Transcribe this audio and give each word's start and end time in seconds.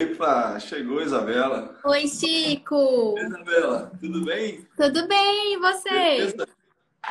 Epa, 0.00 0.60
chegou 0.60 1.02
Isabela. 1.02 1.76
Oi, 1.84 2.06
Chico. 2.06 3.16
Isabela, 3.18 3.90
tudo 4.00 4.24
bem? 4.24 4.64
Tudo 4.76 5.08
bem, 5.08 5.54
e 5.54 5.58
você? 5.58 5.90
Beleza? 5.90 6.48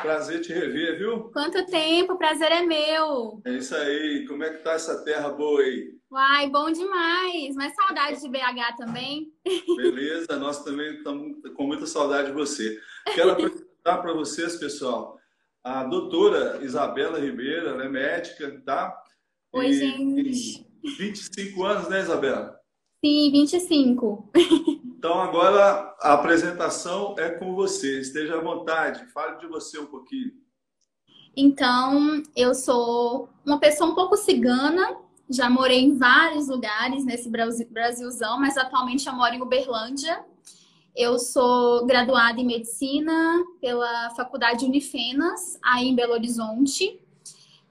Prazer 0.00 0.40
te 0.40 0.54
rever, 0.54 0.96
viu? 0.96 1.24
Quanto 1.24 1.66
tempo, 1.66 2.16
prazer 2.16 2.50
é 2.50 2.62
meu. 2.62 3.42
É 3.44 3.52
isso 3.52 3.76
aí. 3.76 4.24
Como 4.26 4.42
é 4.42 4.54
que 4.54 4.62
tá 4.62 4.72
essa 4.72 5.04
terra 5.04 5.28
boa 5.28 5.60
aí? 5.60 5.94
Uai, 6.10 6.48
bom 6.48 6.72
demais. 6.72 7.54
Mas 7.56 7.74
saudade 7.74 8.22
de 8.22 8.28
BH 8.30 8.78
também. 8.78 9.34
Beleza, 9.76 10.38
nós 10.38 10.64
também 10.64 10.94
estamos 10.94 11.36
com 11.54 11.66
muita 11.66 11.84
saudade 11.84 12.28
de 12.28 12.34
você. 12.34 12.80
Quero 13.14 13.32
apresentar 13.32 13.98
para 13.98 14.14
vocês, 14.14 14.56
pessoal, 14.56 15.18
a 15.62 15.84
doutora 15.84 16.60
Isabela 16.62 17.20
Ribeiro, 17.20 17.68
ela 17.68 17.84
é 17.84 17.88
médica, 17.90 18.62
tá? 18.64 18.98
Oi, 19.52 19.66
e, 19.66 19.74
gente. 19.74 20.66
25 20.96 21.64
anos, 21.64 21.90
né, 21.90 22.00
Isabela? 22.00 22.57
Sim, 23.04 23.30
25. 23.30 24.30
Então 24.98 25.20
agora 25.20 25.94
a 26.00 26.14
apresentação 26.14 27.14
é 27.16 27.30
com 27.30 27.54
você. 27.54 28.00
Esteja 28.00 28.36
à 28.36 28.40
vontade, 28.40 29.06
fale 29.12 29.38
de 29.38 29.46
você 29.46 29.78
um 29.78 29.86
pouquinho. 29.86 30.32
Então, 31.36 32.20
eu 32.34 32.52
sou 32.52 33.28
uma 33.46 33.60
pessoa 33.60 33.92
um 33.92 33.94
pouco 33.94 34.16
cigana, 34.16 34.96
já 35.30 35.48
morei 35.48 35.84
em 35.84 35.96
vários 35.96 36.48
lugares 36.48 37.04
nesse 37.04 37.30
Brasilzão, 37.70 38.40
mas 38.40 38.56
atualmente 38.56 39.06
eu 39.06 39.12
moro 39.12 39.32
em 39.32 39.40
Uberlândia. 39.40 40.24
Eu 40.96 41.16
sou 41.20 41.86
graduada 41.86 42.40
em 42.40 42.46
medicina 42.46 43.44
pela 43.60 44.10
Faculdade 44.16 44.64
Unifenas, 44.64 45.60
aí 45.64 45.86
em 45.86 45.94
Belo 45.94 46.14
Horizonte. 46.14 47.00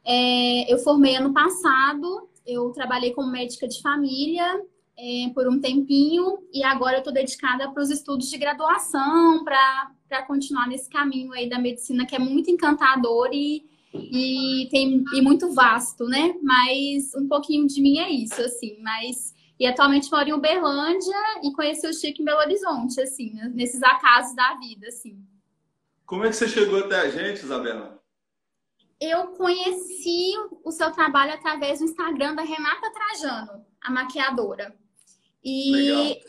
É, 0.05 0.71
eu 0.73 0.77
formei 0.77 1.17
ano 1.17 1.33
passado, 1.33 2.29
eu 2.45 2.69
trabalhei 2.71 3.11
como 3.11 3.29
médica 3.29 3.67
de 3.67 3.81
família 3.81 4.63
é, 4.97 5.29
por 5.33 5.47
um 5.47 5.59
tempinho 5.59 6.39
e 6.51 6.63
agora 6.63 6.95
eu 6.95 6.99
estou 6.99 7.13
dedicada 7.13 7.69
para 7.71 7.83
os 7.83 7.89
estudos 7.89 8.29
de 8.29 8.37
graduação, 8.37 9.43
para 9.43 10.23
continuar 10.25 10.67
nesse 10.67 10.89
caminho 10.89 11.31
aí 11.33 11.47
da 11.47 11.59
medicina 11.59 12.05
que 12.05 12.15
é 12.15 12.19
muito 12.19 12.49
encantador 12.49 13.29
e, 13.31 13.65
e, 13.93 14.67
tem, 14.71 15.03
e 15.13 15.21
muito 15.21 15.53
vasto, 15.53 16.05
né? 16.05 16.35
Mas 16.41 17.13
um 17.15 17.27
pouquinho 17.27 17.67
de 17.67 17.81
mim 17.81 17.99
é 17.99 18.09
isso, 18.09 18.41
assim. 18.41 18.77
Mas 18.81 19.35
e 19.59 19.65
atualmente 19.65 20.11
moro 20.11 20.29
em 20.29 20.33
Uberlândia 20.33 21.17
e 21.43 21.51
conheci 21.51 21.87
o 21.87 21.93
Chico 21.93 22.21
em 22.21 22.25
Belo 22.25 22.41
Horizonte, 22.41 23.01
assim, 23.01 23.33
né? 23.33 23.51
nesses 23.53 23.81
acasos 23.81 24.35
da 24.35 24.53
vida, 24.55 24.87
assim. 24.87 25.19
Como 26.05 26.23
é 26.23 26.29
que 26.29 26.35
você 26.35 26.47
chegou 26.47 26.79
até 26.79 26.95
a 26.95 27.09
gente, 27.09 27.43
Isabela? 27.43 28.01
Eu 28.99 29.27
conheci 29.29 30.33
o 30.63 30.71
seu 30.71 30.91
trabalho 30.91 31.33
através 31.33 31.79
do 31.79 31.85
Instagram 31.85 32.35
da 32.35 32.43
Renata 32.43 32.91
Trajano, 32.91 33.65
a 33.81 33.91
maquiadora. 33.91 34.75
E, 35.43 36.19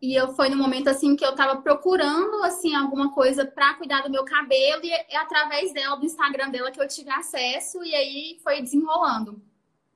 e 0.00 0.14
eu 0.14 0.28
foi 0.34 0.48
no 0.48 0.56
momento 0.56 0.88
assim 0.88 1.16
que 1.16 1.24
eu 1.24 1.34
tava 1.34 1.60
procurando 1.60 2.42
assim 2.44 2.74
alguma 2.74 3.12
coisa 3.12 3.44
para 3.44 3.74
cuidar 3.74 4.02
do 4.02 4.10
meu 4.10 4.24
cabelo 4.24 4.84
e 4.84 4.90
é 4.90 5.16
através 5.16 5.72
dela, 5.72 5.96
do 5.96 6.04
Instagram 6.04 6.50
dela 6.50 6.70
que 6.70 6.80
eu 6.80 6.86
tive 6.86 7.10
acesso 7.10 7.82
e 7.84 7.94
aí 7.94 8.38
foi 8.42 8.62
desenrolando. 8.62 9.42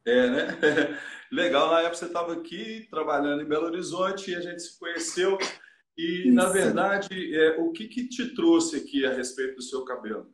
É, 0.04 0.28
né? 0.28 0.48
Legal, 1.30 1.70
na 1.70 1.80
época 1.80 1.94
você 1.94 2.06
estava 2.06 2.32
aqui 2.32 2.86
trabalhando 2.90 3.42
em 3.42 3.48
Belo 3.48 3.66
Horizonte 3.66 4.30
e 4.30 4.34
a 4.34 4.40
gente 4.40 4.60
se 4.60 4.78
conheceu. 4.78 5.38
E, 5.96 6.28
Isso. 6.28 6.34
na 6.34 6.48
verdade, 6.48 7.34
é, 7.34 7.56
o 7.58 7.70
que, 7.70 7.86
que 7.86 8.08
te 8.08 8.34
trouxe 8.34 8.76
aqui 8.76 9.06
a 9.06 9.12
respeito 9.12 9.56
do 9.56 9.62
seu 9.62 9.84
cabelo? 9.84 10.30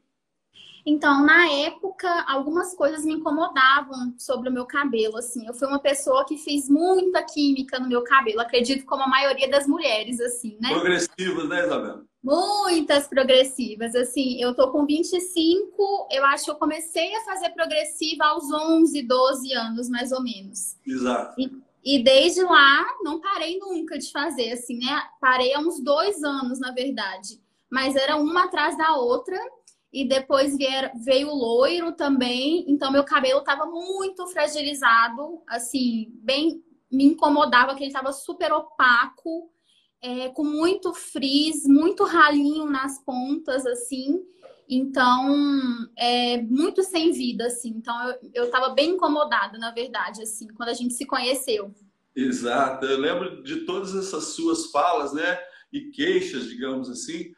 Então, 0.85 1.25
na 1.25 1.47
época, 1.51 2.09
algumas 2.27 2.75
coisas 2.75 3.05
me 3.05 3.15
incomodavam 3.15 4.15
sobre 4.19 4.49
o 4.49 4.53
meu 4.53 4.67
cabelo, 4.67 5.17
assim. 5.17 5.47
Eu 5.47 5.55
fui 5.55 5.69
uma 5.69 5.79
pessoa 5.79 6.25
que 6.25 6.37
fiz 6.37 6.69
muita 6.69 7.23
química 7.23 7.79
no 7.79 7.89
meu 7.89 8.03
cabelo, 8.03 8.41
acredito 8.41 8.85
como 8.85 9.03
a 9.03 9.09
maioria 9.09 9.49
das 9.51 9.67
mulheres, 9.67 10.21
assim, 10.21 10.57
né? 10.61 10.71
Progressivas, 10.71 11.49
né, 11.49 11.65
Isabela? 11.65 12.05
Muitas 12.23 13.07
progressivas, 13.07 13.95
assim. 13.95 14.41
Eu 14.41 14.55
tô 14.55 14.71
com 14.71 14.85
25, 14.85 16.09
eu 16.11 16.25
acho 16.27 16.45
que 16.45 16.51
eu 16.51 16.57
comecei 16.57 17.15
a 17.15 17.25
fazer 17.25 17.51
progressiva 17.51 18.25
aos 18.25 18.51
11, 18.51 19.03
12 19.03 19.53
anos, 19.53 19.89
mais 19.89 20.13
ou 20.13 20.23
menos. 20.23 20.77
Exato. 20.87 21.41
E, 21.41 21.51
e 21.85 22.03
desde 22.03 22.43
lá, 22.43 22.85
não 23.03 23.21
parei 23.21 23.59
nunca 23.59 23.99
de 23.99 24.11
fazer, 24.11 24.53
assim, 24.53 24.79
né? 24.79 25.03
Parei 25.21 25.55
há 25.55 25.61
uns 25.61 25.81
dois 25.81 26.23
anos, 26.23 26.59
na 26.59 26.73
verdade. 26.73 27.41
Mas 27.71 27.95
era 27.95 28.17
uma 28.17 28.45
atrás 28.45 28.77
da 28.77 28.97
outra 28.97 29.39
e 29.93 30.07
depois 30.07 30.57
vier, 30.57 30.93
veio 31.03 31.29
o 31.29 31.35
loiro 31.35 31.93
também, 31.93 32.65
então 32.69 32.93
meu 32.93 33.05
cabelo 33.05 33.41
estava 33.41 33.67
muito 33.67 34.27
fragilizado, 34.27 35.43
assim, 35.49 36.13
bem 36.23 36.63
me 36.91 37.05
incomodava 37.05 37.75
que 37.75 37.83
ele 37.83 37.91
estava 37.91 38.13
super 38.13 38.53
opaco, 38.53 39.51
é, 40.01 40.29
com 40.29 40.45
muito 40.45 40.95
frizz, 40.95 41.67
muito 41.67 42.05
ralinho 42.05 42.67
nas 42.67 43.03
pontas, 43.05 43.67
assim. 43.67 44.21
Então, 44.69 45.89
é 45.97 46.41
muito 46.43 46.83
sem 46.83 47.11
vida, 47.13 47.47
assim. 47.47 47.71
Então, 47.71 47.95
eu, 48.35 48.45
estava 48.45 48.71
bem 48.71 48.91
incomodada, 48.91 49.59
na 49.59 49.71
verdade, 49.71 50.23
assim, 50.23 50.47
quando 50.49 50.69
a 50.69 50.75
gente 50.75 50.95
se 50.95 51.07
conheceu. 51.07 51.75
Exato. 52.15 52.87
Eu 52.87 52.99
lembro 52.99 53.43
de 53.43 53.65
todas 53.65 53.95
essas 53.95 54.35
suas 54.35 54.71
falas, 54.71 55.13
né? 55.13 55.39
E 55.73 55.91
queixas, 55.91 56.49
digamos 56.49 56.91
assim. 56.91 57.33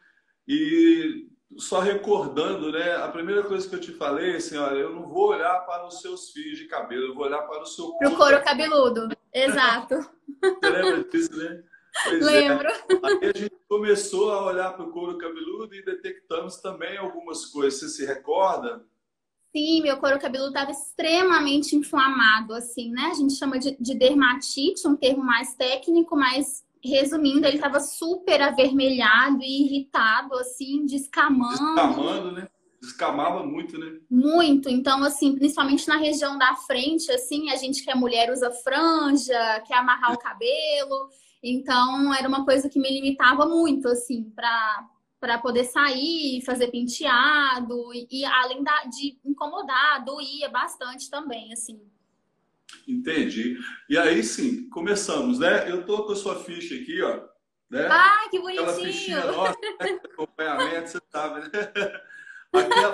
E 0.47 1.27
só 1.57 1.79
recordando, 1.79 2.71
né? 2.71 2.95
A 2.95 3.07
primeira 3.07 3.43
coisa 3.43 3.67
que 3.67 3.75
eu 3.75 3.79
te 3.79 3.91
falei, 3.91 4.37
assim, 4.37 4.57
olha, 4.57 4.79
eu 4.79 4.93
não 4.93 5.07
vou 5.07 5.29
olhar 5.29 5.59
para 5.65 5.85
os 5.87 6.01
seus 6.01 6.31
fios 6.31 6.57
de 6.57 6.65
cabelo, 6.65 7.07
eu 7.07 7.15
vou 7.15 7.25
olhar 7.25 7.41
para 7.43 7.61
o 7.61 7.65
seu 7.65 7.93
Para 7.93 8.09
o 8.09 8.15
couro 8.15 8.43
cabeludo, 8.43 9.09
exato. 9.33 9.95
Você 10.41 10.69
lembra 10.69 11.03
disso, 11.09 11.37
né? 11.37 11.63
Pois 12.03 12.27
é. 12.27 12.31
Lembro. 12.31 12.67
É. 12.67 13.25
Aí 13.25 13.31
a 13.35 13.37
gente 13.37 13.55
começou 13.67 14.31
a 14.31 14.45
olhar 14.45 14.73
para 14.73 14.85
o 14.85 14.91
couro 14.91 15.17
cabeludo 15.17 15.75
e 15.75 15.83
detectamos 15.83 16.57
também 16.57 16.97
algumas 16.97 17.45
coisas. 17.45 17.79
Você 17.79 17.89
se 17.89 18.05
recorda? 18.05 18.85
Sim, 19.55 19.81
meu 19.81 19.97
couro 19.97 20.17
cabeludo 20.17 20.51
estava 20.51 20.71
extremamente 20.71 21.75
inflamado, 21.75 22.53
assim, 22.53 22.91
né? 22.91 23.09
A 23.11 23.13
gente 23.13 23.33
chama 23.33 23.59
de, 23.59 23.75
de 23.77 23.93
dermatite, 23.93 24.87
um 24.87 24.95
termo 24.95 25.23
mais 25.23 25.53
técnico, 25.55 26.15
mas 26.15 26.63
resumindo, 26.83 27.45
ele 27.45 27.57
estava 27.57 27.79
super 27.79 28.41
avermelhado 28.41 29.41
e 29.41 29.65
irritado, 29.65 30.35
assim, 30.35 30.85
descamando. 30.85 31.75
Descamando, 31.75 32.31
né? 32.31 32.47
Descamava 32.81 33.45
muito, 33.45 33.77
né? 33.77 33.99
Muito. 34.09 34.67
Então, 34.67 35.03
assim, 35.03 35.35
principalmente 35.35 35.87
na 35.87 35.97
região 35.97 36.37
da 36.37 36.55
frente, 36.55 37.11
assim, 37.11 37.51
a 37.51 37.55
gente 37.55 37.83
que 37.83 37.91
é 37.91 37.95
mulher 37.95 38.31
usa 38.31 38.49
franja, 38.51 39.61
quer 39.67 39.75
amarrar 39.75 40.13
o 40.13 40.19
cabelo. 40.19 41.09
Então, 41.43 42.13
era 42.13 42.27
uma 42.27 42.43
coisa 42.43 42.67
que 42.67 42.79
me 42.79 42.89
limitava 42.89 43.45
muito, 43.45 43.87
assim, 43.87 44.23
para 44.35 44.87
para 45.19 45.37
poder 45.37 45.65
sair, 45.65 46.41
fazer 46.43 46.71
penteado 46.71 47.93
e, 47.93 48.07
e 48.09 48.25
além 48.25 48.63
da, 48.63 48.85
de 48.85 49.19
incomodar, 49.23 50.03
doía 50.03 50.49
bastante 50.49 51.11
também, 51.11 51.53
assim. 51.53 51.79
Entendi. 52.87 53.57
E 53.89 53.97
aí 53.97 54.23
sim, 54.23 54.69
começamos, 54.69 55.39
né? 55.39 55.69
Eu 55.69 55.85
tô 55.85 56.05
com 56.05 56.13
a 56.13 56.15
sua 56.15 56.43
ficha 56.43 56.75
aqui, 56.75 57.01
ó. 57.01 57.21
Né? 57.69 57.87
Ah, 57.89 58.27
que 58.29 58.39
bonitinho! 58.39 58.69
Aquela 58.69 58.85
fichinha 58.85 59.25
nossa, 59.25 59.59
né? 59.79 59.99
acompanhamento, 60.03 60.89
você 60.89 61.01
sabe, 61.09 61.41
né? 61.41 61.49
Aquela 62.53 62.91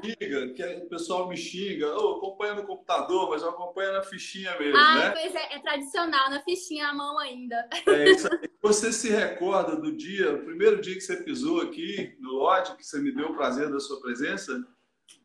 que 0.00 0.16
xinga, 0.18 0.54
que 0.54 0.62
o 0.62 0.88
pessoal 0.88 1.28
me 1.28 1.36
xinga, 1.36 1.94
oh, 1.94 2.16
acompanha 2.16 2.54
no 2.54 2.66
computador, 2.66 3.28
mas 3.28 3.42
eu 3.42 3.50
acompanho 3.50 3.92
na 3.92 4.02
fichinha 4.02 4.58
mesmo, 4.58 4.78
ah, 4.78 4.94
né? 4.94 5.10
pois 5.10 5.34
é, 5.34 5.56
é 5.56 5.58
tradicional, 5.58 6.30
na 6.30 6.40
fichinha 6.40 6.88
à 6.88 6.94
mão 6.94 7.18
ainda. 7.18 7.68
É 7.86 8.10
isso 8.10 8.26
aí. 8.32 8.50
Você 8.62 8.90
se 8.92 9.10
recorda 9.10 9.76
do 9.76 9.94
dia, 9.94 10.34
o 10.34 10.44
primeiro 10.44 10.80
dia 10.80 10.94
que 10.94 11.02
você 11.02 11.18
pisou 11.18 11.60
aqui 11.60 12.16
no 12.18 12.30
lote, 12.30 12.74
que 12.76 12.82
você 12.82 12.98
me 12.98 13.14
deu 13.14 13.26
o 13.26 13.36
prazer 13.36 13.70
da 13.70 13.78
sua 13.78 14.00
presença? 14.00 14.58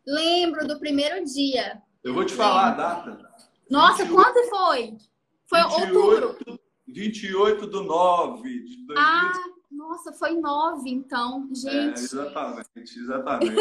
Lembro 0.06 0.68
do 0.68 0.78
primeiro 0.78 1.24
dia. 1.24 1.82
Eu 2.04 2.14
vou 2.14 2.26
te 2.26 2.34
falar 2.34 2.72
Lembro. 2.72 2.84
a 2.84 2.88
data. 2.96 3.49
Nossa, 3.70 4.04
28, 4.04 4.14
quanto 4.14 4.50
foi? 4.50 4.98
Foi 5.48 5.62
28, 5.62 5.98
outubro. 5.98 6.60
28 6.88 7.68
do 7.68 7.84
9 7.84 8.42
de 8.42 8.86
2000. 8.86 8.96
Ah, 8.98 9.34
nossa, 9.72 10.12
foi 10.14 10.36
9 10.36 10.90
então, 10.90 11.48
gente. 11.54 11.70
É, 11.70 11.94
exatamente, 11.94 13.00
exatamente. 13.00 13.56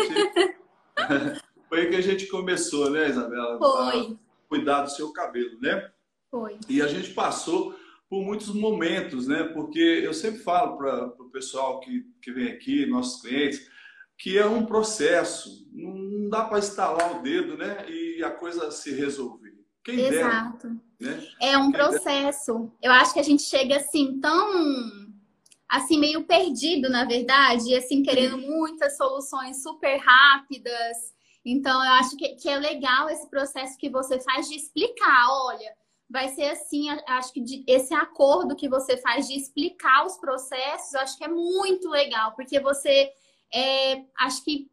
foi 1.68 1.90
que 1.90 1.96
a 1.96 2.00
gente 2.00 2.26
começou, 2.26 2.90
né, 2.90 3.08
Isabela? 3.08 3.58
Foi. 3.58 4.18
Cuidar 4.48 4.82
do 4.82 4.90
seu 4.90 5.12
cabelo, 5.12 5.60
né? 5.60 5.90
Foi. 6.30 6.58
E 6.68 6.80
a 6.80 6.86
gente 6.86 7.12
passou 7.12 7.74
por 8.08 8.24
muitos 8.24 8.48
momentos, 8.54 9.26
né? 9.26 9.44
Porque 9.44 9.78
eu 9.78 10.14
sempre 10.14 10.40
falo 10.40 10.78
para 10.78 11.06
o 11.18 11.30
pessoal 11.30 11.80
que, 11.80 12.06
que 12.22 12.32
vem 12.32 12.48
aqui, 12.48 12.86
nossos 12.86 13.20
clientes, 13.20 13.70
que 14.16 14.38
é 14.38 14.46
um 14.46 14.64
processo. 14.64 15.68
Não 15.72 16.28
dá 16.30 16.44
para 16.44 16.58
instalar 16.58 17.18
o 17.18 17.22
dedo, 17.22 17.56
né? 17.56 17.88
E 17.88 18.22
a 18.24 18.30
coisa 18.30 18.70
se 18.70 18.92
resolver. 18.92 19.47
Quem 19.84 19.98
Exato. 20.00 20.68
Dera, 20.98 21.16
né? 21.16 21.28
É 21.40 21.58
um 21.58 21.70
Quem 21.70 21.72
processo. 21.72 22.54
Dera. 22.54 22.72
Eu 22.82 22.92
acho 22.92 23.14
que 23.14 23.20
a 23.20 23.24
gente 23.24 23.42
chega 23.42 23.76
assim 23.76 24.20
tão 24.20 25.08
assim 25.68 25.98
meio 25.98 26.24
perdido, 26.24 26.88
na 26.88 27.04
verdade, 27.04 27.68
e 27.68 27.76
assim 27.76 28.02
querendo 28.02 28.38
muitas 28.38 28.96
soluções 28.96 29.62
super 29.62 29.98
rápidas. 29.98 30.96
Então, 31.44 31.84
eu 31.84 31.92
acho 31.92 32.16
que, 32.16 32.36
que 32.36 32.48
é 32.48 32.58
legal 32.58 33.08
esse 33.10 33.28
processo 33.28 33.76
que 33.76 33.90
você 33.90 34.18
faz 34.20 34.48
de 34.48 34.56
explicar, 34.56 35.28
olha, 35.30 35.70
vai 36.08 36.28
ser 36.28 36.50
assim, 36.50 36.88
acho 37.06 37.32
que 37.32 37.40
de, 37.40 37.64
esse 37.66 37.92
acordo 37.94 38.56
que 38.56 38.68
você 38.68 38.96
faz 38.96 39.28
de 39.28 39.34
explicar 39.34 40.06
os 40.06 40.16
processos, 40.16 40.94
acho 40.94 41.18
que 41.18 41.24
é 41.24 41.28
muito 41.28 41.88
legal, 41.90 42.32
porque 42.34 42.58
você 42.60 43.10
é, 43.54 44.04
acho 44.18 44.42
que 44.42 44.70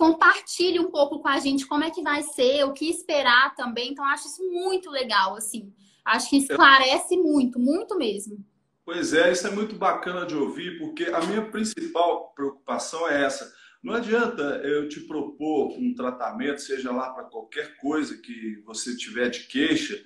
compartilhe 0.00 0.80
um 0.80 0.90
pouco 0.90 1.20
com 1.20 1.28
a 1.28 1.38
gente 1.38 1.66
como 1.66 1.84
é 1.84 1.90
que 1.90 2.02
vai 2.02 2.22
ser, 2.22 2.64
o 2.64 2.72
que 2.72 2.88
esperar 2.88 3.54
também. 3.54 3.92
Então, 3.92 4.02
acho 4.06 4.28
isso 4.28 4.42
muito 4.50 4.88
legal, 4.88 5.36
assim. 5.36 5.70
Acho 6.02 6.30
que 6.30 6.38
esclarece 6.38 7.18
muito, 7.18 7.58
muito 7.58 7.98
mesmo. 7.98 8.42
Pois 8.82 9.12
é, 9.12 9.30
isso 9.30 9.46
é 9.46 9.50
muito 9.50 9.76
bacana 9.76 10.24
de 10.24 10.34
ouvir, 10.34 10.78
porque 10.78 11.04
a 11.04 11.20
minha 11.26 11.42
principal 11.50 12.32
preocupação 12.34 13.06
é 13.10 13.24
essa. 13.26 13.52
Não 13.82 13.92
adianta 13.92 14.42
eu 14.64 14.88
te 14.88 15.00
propor 15.00 15.72
um 15.78 15.94
tratamento, 15.94 16.62
seja 16.62 16.90
lá 16.90 17.10
para 17.10 17.24
qualquer 17.24 17.76
coisa 17.76 18.16
que 18.16 18.62
você 18.64 18.96
tiver 18.96 19.28
de 19.28 19.40
queixa, 19.48 20.02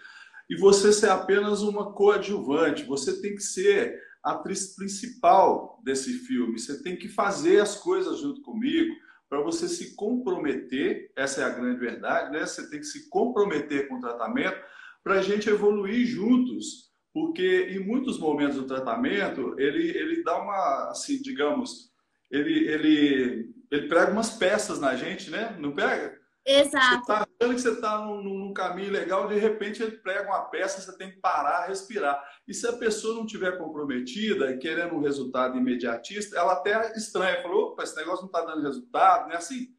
e 0.51 0.57
você 0.57 0.93
ser 0.93 1.11
apenas 1.11 1.63
uma 1.63 1.93
coadjuvante. 1.93 2.83
Você 2.83 3.23
tem 3.23 3.37
que 3.37 3.43
ser 3.43 3.97
a 4.25 4.33
atriz 4.33 4.75
principal 4.75 5.81
desse 5.85 6.15
filme. 6.15 6.59
Você 6.59 6.83
tem 6.83 6.97
que 6.97 7.09
fazer 7.09 7.61
as 7.61 7.77
coisas 7.77 8.19
junto 8.19 8.43
comigo 8.43 9.04
para 9.35 9.43
você 9.43 9.67
se 9.69 9.97
comprometer, 9.97 11.11
essa 11.17 11.41
é 11.41 11.45
a 11.45 11.49
grande 11.49 11.81
verdade, 11.81 12.31
né? 12.31 12.47
Você 12.47 12.71
tem 12.71 12.79
que 12.79 12.87
se 12.87 13.09
comprometer 13.11 13.89
com 13.89 13.97
o 13.97 14.01
tratamento 14.01 14.57
para 15.03 15.15
a 15.15 15.23
gente 15.23 15.51
evoluir 15.51 16.07
juntos, 16.07 16.93
porque 17.13 17.67
em 17.71 17.81
muitos 17.85 18.17
momentos 18.17 18.55
do 18.55 18.67
tratamento 18.67 19.59
ele 19.59 19.91
ele 19.91 20.23
dá 20.23 20.41
uma, 20.41 20.91
assim, 20.91 21.21
digamos, 21.21 21.91
ele 22.31 22.69
ele 22.69 23.55
ele 23.73 23.89
prega 23.89 24.13
umas 24.13 24.31
peças 24.31 24.79
na 24.79 24.95
gente, 24.95 25.29
né? 25.31 25.57
Não 25.59 25.75
pega? 25.75 26.17
Exato. 26.47 27.05
Você 27.05 27.13
achando 27.13 27.24
que 27.53 27.61
você 27.61 27.71
está 27.71 27.99
num, 27.99 28.23
num, 28.23 28.53
caminho 28.55 28.93
legal, 28.93 29.27
de 29.27 29.37
repente 29.37 29.83
ele 29.83 29.99
prega 29.99 30.29
uma 30.29 30.45
peça, 30.45 30.81
você 30.81 30.97
tem 30.97 31.11
que 31.11 31.21
parar, 31.21 31.67
respirar. 31.67 32.23
E 32.47 32.55
se 32.55 32.67
a 32.67 32.73
pessoa 32.75 33.17
não 33.17 33.27
estiver 33.27 33.59
comprometida 33.59 34.51
e 34.51 34.59
querendo 34.59 34.95
um 34.95 35.01
resultado 35.01 35.59
imediatista, 35.59 36.39
ela 36.39 36.53
até 36.53 36.97
estranha, 36.97 37.43
falou, 37.43 37.73
opa, 37.73 37.83
esse 37.83 37.97
negócio 37.97 38.23
não 38.23 38.27
está 38.27 38.45
dando 38.45 38.63
resultado, 38.63 39.27
não 39.27 39.35
é 39.35 39.37
assim? 39.37 39.75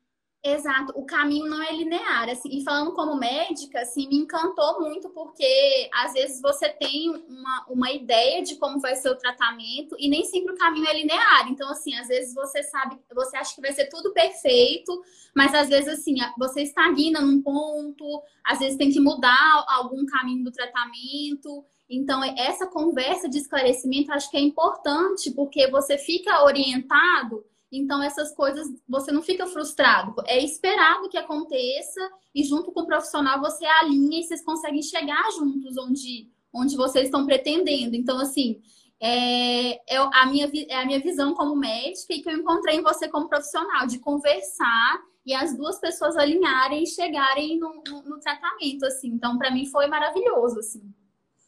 Exato, 0.48 0.94
o 0.96 1.04
caminho 1.04 1.48
não 1.48 1.60
é 1.60 1.72
linear, 1.72 2.30
assim, 2.30 2.50
e 2.52 2.64
falando 2.64 2.94
como 2.94 3.16
médica, 3.16 3.80
assim, 3.80 4.08
me 4.08 4.18
encantou 4.18 4.80
muito 4.80 5.10
porque 5.10 5.90
às 5.92 6.14
vezes 6.14 6.40
você 6.40 6.70
tem 6.70 7.10
uma, 7.28 7.66
uma 7.68 7.92
ideia 7.92 8.44
de 8.44 8.56
como 8.58 8.80
vai 8.80 8.96
ser 8.96 9.10
o 9.10 9.18
tratamento 9.18 9.96
e 9.98 10.08
nem 10.08 10.24
sempre 10.24 10.54
o 10.54 10.58
caminho 10.58 10.88
é 10.88 10.94
linear. 10.94 11.50
Então, 11.50 11.68
assim, 11.72 11.96
às 11.96 12.10
vezes 12.10 12.36
você 12.36 12.62
sabe, 12.62 12.96
você 13.16 13.36
acha 13.38 13.56
que 13.56 13.62
vai 13.62 13.74
ser 13.74 13.90
tudo 13.90 14.14
perfeito, 14.14 15.02
mas 15.36 15.52
às 15.56 15.68
vezes, 15.68 15.88
assim, 15.88 16.14
você 16.38 16.62
estagna 16.62 17.22
num 17.22 17.42
ponto, 17.42 18.22
às 18.44 18.60
vezes 18.60 18.78
tem 18.78 18.92
que 18.92 19.00
mudar 19.00 19.66
algum 19.68 20.06
caminho 20.06 20.44
do 20.44 20.52
tratamento. 20.52 21.66
Então, 21.90 22.24
essa 22.24 22.68
conversa 22.68 23.28
de 23.28 23.40
esclarecimento 23.40 24.12
acho 24.12 24.30
que 24.30 24.38
é 24.38 24.42
importante 24.42 25.32
porque 25.32 25.68
você 25.72 25.98
fica 25.98 26.44
orientado 26.44 27.44
então, 27.72 28.02
essas 28.02 28.34
coisas 28.34 28.68
você 28.88 29.12
não 29.12 29.22
fica 29.22 29.48
frustrado. 29.48 30.16
É 30.28 30.42
esperado 30.44 31.10
que 31.10 31.18
aconteça 31.18 32.02
e, 32.34 32.44
junto 32.44 32.72
com 32.72 32.82
o 32.82 32.86
profissional, 32.86 33.40
você 33.40 33.66
alinha 33.66 34.20
e 34.20 34.24
vocês 34.24 34.44
conseguem 34.44 34.82
chegar 34.82 35.32
juntos 35.32 35.78
onde, 35.78 36.30
onde 36.54 36.76
vocês 36.76 37.06
estão 37.06 37.26
pretendendo. 37.26 37.96
Então, 37.96 38.20
assim, 38.20 38.62
é, 39.00 39.94
é, 39.94 39.98
a 39.98 40.26
minha, 40.28 40.50
é 40.70 40.76
a 40.76 40.86
minha 40.86 41.00
visão 41.00 41.34
como 41.34 41.56
médica 41.56 42.14
e 42.14 42.22
que 42.22 42.30
eu 42.30 42.38
encontrei 42.38 42.78
em 42.78 42.84
você 42.84 43.08
como 43.08 43.28
profissional, 43.28 43.88
de 43.88 44.00
conversar 44.00 45.02
e 45.26 45.34
as 45.34 45.58
duas 45.58 45.80
pessoas 45.80 46.16
alinharem 46.16 46.84
e 46.84 46.88
chegarem 46.88 47.58
no, 47.58 47.82
no, 47.88 48.04
no 48.04 48.20
tratamento, 48.20 48.86
assim. 48.86 49.10
Então, 49.10 49.38
para 49.38 49.52
mim, 49.52 49.66
foi 49.66 49.88
maravilhoso, 49.88 50.60
assim. 50.60 50.94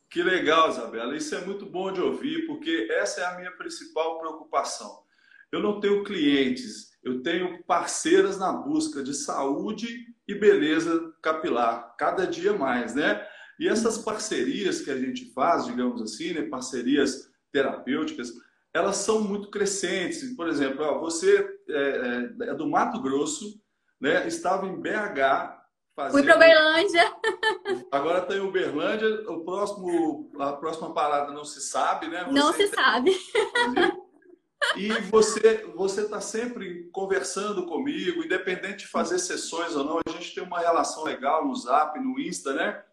Que 0.10 0.24
legal, 0.24 0.70
Isabela. 0.70 1.16
Isso 1.16 1.36
é 1.36 1.46
muito 1.46 1.66
bom 1.66 1.92
de 1.92 2.02
ouvir, 2.02 2.48
porque 2.48 2.88
essa 2.92 3.22
é 3.22 3.25
a 3.25 3.38
minha 3.38 3.52
principal 3.52 4.18
preocupação 4.18 5.06
eu 5.52 5.62
não 5.62 5.80
tenho 5.80 6.04
clientes, 6.04 6.92
eu 7.04 7.22
tenho 7.22 7.64
parceiras 7.64 8.38
na 8.38 8.52
busca 8.52 9.02
de 9.02 9.14
saúde 9.14 9.88
e 10.28 10.36
beleza 10.36 11.14
capilar, 11.22 11.96
cada 11.98 12.28
dia 12.28 12.54
mais, 12.54 12.94
né? 12.94 13.26
E 13.60 13.68
essas 13.68 13.98
parcerias 13.98 14.82
que 14.82 14.92
a 14.92 14.98
gente 14.98 15.34
faz, 15.34 15.66
digamos 15.66 16.02
assim, 16.02 16.34
né, 16.34 16.44
parcerias 16.44 17.32
terapêuticas, 17.52 18.32
elas 18.74 18.98
são 18.98 19.22
muito 19.22 19.50
crescentes. 19.50 20.36
Por 20.36 20.48
exemplo, 20.48 20.84
ó, 20.86 21.00
você 21.00 21.50
é, 21.70 21.74
é, 21.74 22.50
é, 22.50 22.54
do 22.54 22.70
Mato 22.70 23.02
Grosso, 23.02 23.60
né? 24.00 24.28
Estava 24.28 24.68
em 24.68 24.80
BH. 24.80 25.58
Fazendo... 25.96 26.12
Fui 26.12 26.24
para 26.24 26.36
Uberlândia. 26.36 27.14
Agora 27.92 28.20
está 28.20 28.36
em 28.36 28.42
Uberlândia. 28.42 29.08
O 29.32 29.44
próximo, 29.44 30.32
a 30.40 30.54
próxima 30.54 30.94
parada 30.94 31.34
não 31.34 31.44
se 31.44 31.60
sabe, 31.60 32.08
né? 32.08 32.24
Você 32.26 32.32
não 32.32 32.54
se 32.54 32.68
sabe. 32.68 33.18
E 34.75 34.89
você 35.09 35.65
você 35.75 36.01
está 36.01 36.19
sempre 36.19 36.89
conversando 36.92 37.65
comigo, 37.65 38.24
independente 38.24 38.80
de 38.80 38.88
fazer 38.88 39.19
sessões 39.19 39.75
ou 39.75 39.83
não, 39.83 40.00
a 40.06 40.12
gente 40.12 40.33
tem 40.33 40.44
uma 40.44 40.59
relação 40.59 41.04
legal 41.04 41.48
no 41.48 41.56
Zap, 41.56 42.00
no 42.00 42.19
Insta, 42.19 42.54
né? 42.54 42.83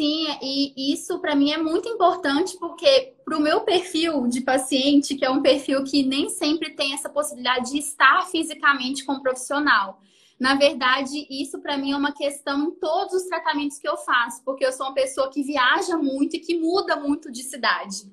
Sim, 0.00 0.28
e 0.40 0.92
isso 0.92 1.18
para 1.18 1.34
mim 1.34 1.50
é 1.50 1.58
muito 1.58 1.88
importante 1.88 2.56
porque 2.58 3.16
para 3.24 3.36
o 3.36 3.40
meu 3.40 3.62
perfil 3.62 4.28
de 4.28 4.40
paciente, 4.40 5.16
que 5.16 5.24
é 5.24 5.30
um 5.30 5.42
perfil 5.42 5.82
que 5.82 6.04
nem 6.04 6.28
sempre 6.28 6.74
tem 6.76 6.94
essa 6.94 7.08
possibilidade 7.08 7.72
de 7.72 7.78
estar 7.78 8.26
fisicamente 8.28 9.04
com 9.04 9.14
o 9.14 9.22
profissional. 9.22 10.00
Na 10.38 10.54
verdade, 10.54 11.26
isso 11.28 11.60
para 11.60 11.76
mim 11.76 11.90
é 11.90 11.96
uma 11.96 12.12
questão 12.12 12.68
em 12.68 12.70
todos 12.76 13.12
os 13.12 13.24
tratamentos 13.24 13.78
que 13.78 13.88
eu 13.88 13.96
faço, 13.96 14.42
porque 14.44 14.64
eu 14.64 14.72
sou 14.72 14.86
uma 14.86 14.94
pessoa 14.94 15.30
que 15.30 15.42
viaja 15.42 15.98
muito 15.98 16.36
e 16.36 16.40
que 16.40 16.56
muda 16.56 16.94
muito 16.94 17.30
de 17.30 17.42
cidade. 17.42 18.04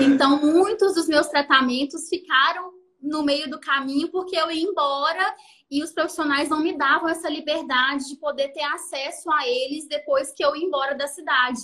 Então, 0.00 0.40
muitos 0.40 0.94
dos 0.94 1.08
meus 1.08 1.28
tratamentos 1.28 2.08
ficaram 2.08 2.72
no 3.00 3.22
meio 3.22 3.48
do 3.48 3.58
caminho 3.58 4.10
porque 4.10 4.36
eu 4.36 4.50
ia 4.50 4.62
embora 4.62 5.34
e 5.70 5.82
os 5.82 5.92
profissionais 5.92 6.48
não 6.48 6.60
me 6.60 6.76
davam 6.76 7.08
essa 7.08 7.28
liberdade 7.28 8.08
de 8.08 8.16
poder 8.16 8.48
ter 8.48 8.62
acesso 8.62 9.30
a 9.30 9.46
eles 9.46 9.86
depois 9.88 10.32
que 10.32 10.44
eu 10.44 10.54
ia 10.54 10.66
embora 10.66 10.94
da 10.94 11.06
cidade. 11.06 11.60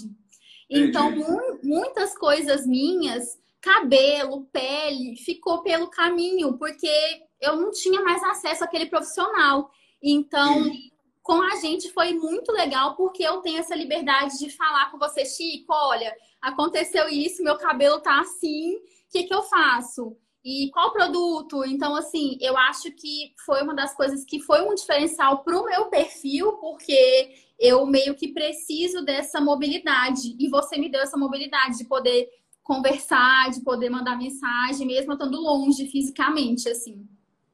Então, 0.68 1.10
mu 1.10 1.58
muitas 1.62 2.16
coisas 2.16 2.66
minhas, 2.66 3.38
cabelo, 3.60 4.46
pele, 4.52 5.16
ficou 5.16 5.62
pelo 5.62 5.88
caminho, 5.88 6.56
porque 6.58 6.90
eu 7.40 7.56
não 7.56 7.70
tinha 7.70 8.02
mais 8.02 8.22
acesso 8.22 8.64
àquele 8.64 8.86
profissional. 8.86 9.70
Então, 10.02 10.64
Sim. 10.64 10.90
com 11.22 11.42
a 11.42 11.56
gente 11.56 11.92
foi 11.92 12.14
muito 12.14 12.50
legal, 12.52 12.96
porque 12.96 13.22
eu 13.22 13.40
tenho 13.40 13.58
essa 13.58 13.74
liberdade 13.74 14.38
de 14.38 14.50
falar 14.50 14.90
com 14.90 14.98
você, 14.98 15.24
Chico, 15.24 15.72
olha, 15.72 16.14
aconteceu 16.40 17.08
isso, 17.08 17.42
meu 17.42 17.56
cabelo 17.56 18.00
tá 18.00 18.20
assim, 18.20 18.76
o 18.76 18.80
que, 19.10 19.24
que 19.24 19.34
eu 19.34 19.42
faço? 19.42 20.16
E 20.44 20.70
qual 20.70 20.92
produto? 20.92 21.64
Então, 21.64 21.96
assim, 21.96 22.38
eu 22.40 22.56
acho 22.56 22.92
que 22.92 23.34
foi 23.44 23.62
uma 23.62 23.74
das 23.74 23.96
coisas 23.96 24.24
que 24.24 24.38
foi 24.38 24.62
um 24.62 24.74
diferencial 24.74 25.42
para 25.42 25.58
o 25.58 25.64
meu 25.64 25.86
perfil, 25.86 26.52
porque 26.58 27.34
eu 27.58 27.84
meio 27.84 28.14
que 28.14 28.28
preciso 28.32 29.04
dessa 29.04 29.40
mobilidade. 29.40 30.36
E 30.38 30.48
você 30.48 30.78
me 30.78 30.88
deu 30.88 31.00
essa 31.00 31.16
mobilidade 31.16 31.78
de 31.78 31.84
poder 31.84 32.28
conversar, 32.62 33.50
de 33.50 33.60
poder 33.62 33.90
mandar 33.90 34.16
mensagem, 34.16 34.86
mesmo 34.86 35.14
estando 35.14 35.40
longe 35.40 35.88
fisicamente, 35.88 36.68
assim. 36.68 37.04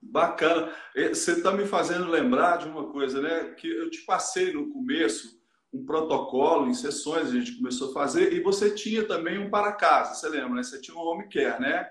Bacana. 0.02 0.70
Você 0.94 1.32
está 1.32 1.50
me 1.50 1.64
fazendo 1.64 2.10
lembrar 2.10 2.58
de 2.58 2.68
uma 2.68 2.92
coisa, 2.92 3.22
né? 3.22 3.54
Que 3.54 3.68
eu 3.68 3.88
te 3.88 4.02
passei 4.02 4.52
no 4.52 4.70
começo 4.70 5.40
um 5.72 5.86
protocolo 5.86 6.68
em 6.68 6.74
sessões, 6.74 7.28
a 7.28 7.32
gente 7.32 7.56
começou 7.56 7.90
a 7.90 7.94
fazer, 7.94 8.32
e 8.34 8.40
você 8.40 8.70
tinha 8.70 9.06
também 9.06 9.38
um 9.38 9.48
para 9.48 9.72
casa, 9.72 10.14
você 10.14 10.28
lembra, 10.28 10.56
né? 10.56 10.62
Você 10.62 10.78
tinha 10.78 10.94
um 10.94 11.00
home 11.00 11.28
care, 11.30 11.58
né? 11.60 11.88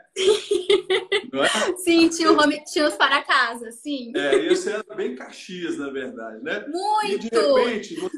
é? 1.33 1.77
Sim, 1.77 2.07
tinha, 2.09 2.31
o 2.31 2.39
home, 2.39 2.63
tinha 2.63 2.87
os 2.87 2.93
para 2.93 3.23
casa, 3.23 3.71
sim. 3.71 4.13
É, 4.15 4.35
esse 4.35 4.69
era 4.71 4.83
bem 4.95 5.15
Caxias, 5.15 5.77
na 5.79 5.89
verdade, 5.89 6.43
né? 6.43 6.63
Muito! 6.67 7.11
E 7.11 7.17
de 7.17 7.29
repente, 7.35 7.95
você, 7.95 8.17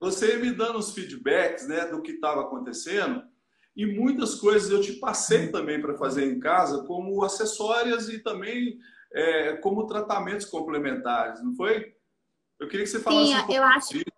você 0.00 0.36
me 0.38 0.50
dando 0.50 0.78
os 0.78 0.92
feedbacks 0.92 1.68
né, 1.68 1.86
do 1.86 2.02
que 2.02 2.12
estava 2.12 2.40
acontecendo, 2.40 3.22
e 3.76 3.86
muitas 3.86 4.34
coisas 4.34 4.70
eu 4.70 4.80
te 4.80 4.94
passei 4.94 5.52
também 5.52 5.80
para 5.80 5.96
fazer 5.96 6.26
em 6.26 6.40
casa, 6.40 6.82
como 6.84 7.22
acessórias 7.22 8.08
e 8.08 8.18
também 8.18 8.76
é, 9.12 9.52
como 9.58 9.86
tratamentos 9.86 10.46
complementares, 10.46 11.44
não 11.44 11.54
foi? 11.54 11.94
Eu 12.58 12.68
queria 12.68 12.84
que 12.84 12.90
você 12.90 13.00
falasse 13.00 13.32
Sim, 13.32 13.38
um 13.38 13.52
eu 13.52 13.62
acho. 13.62 13.92
Disso. 13.92 14.15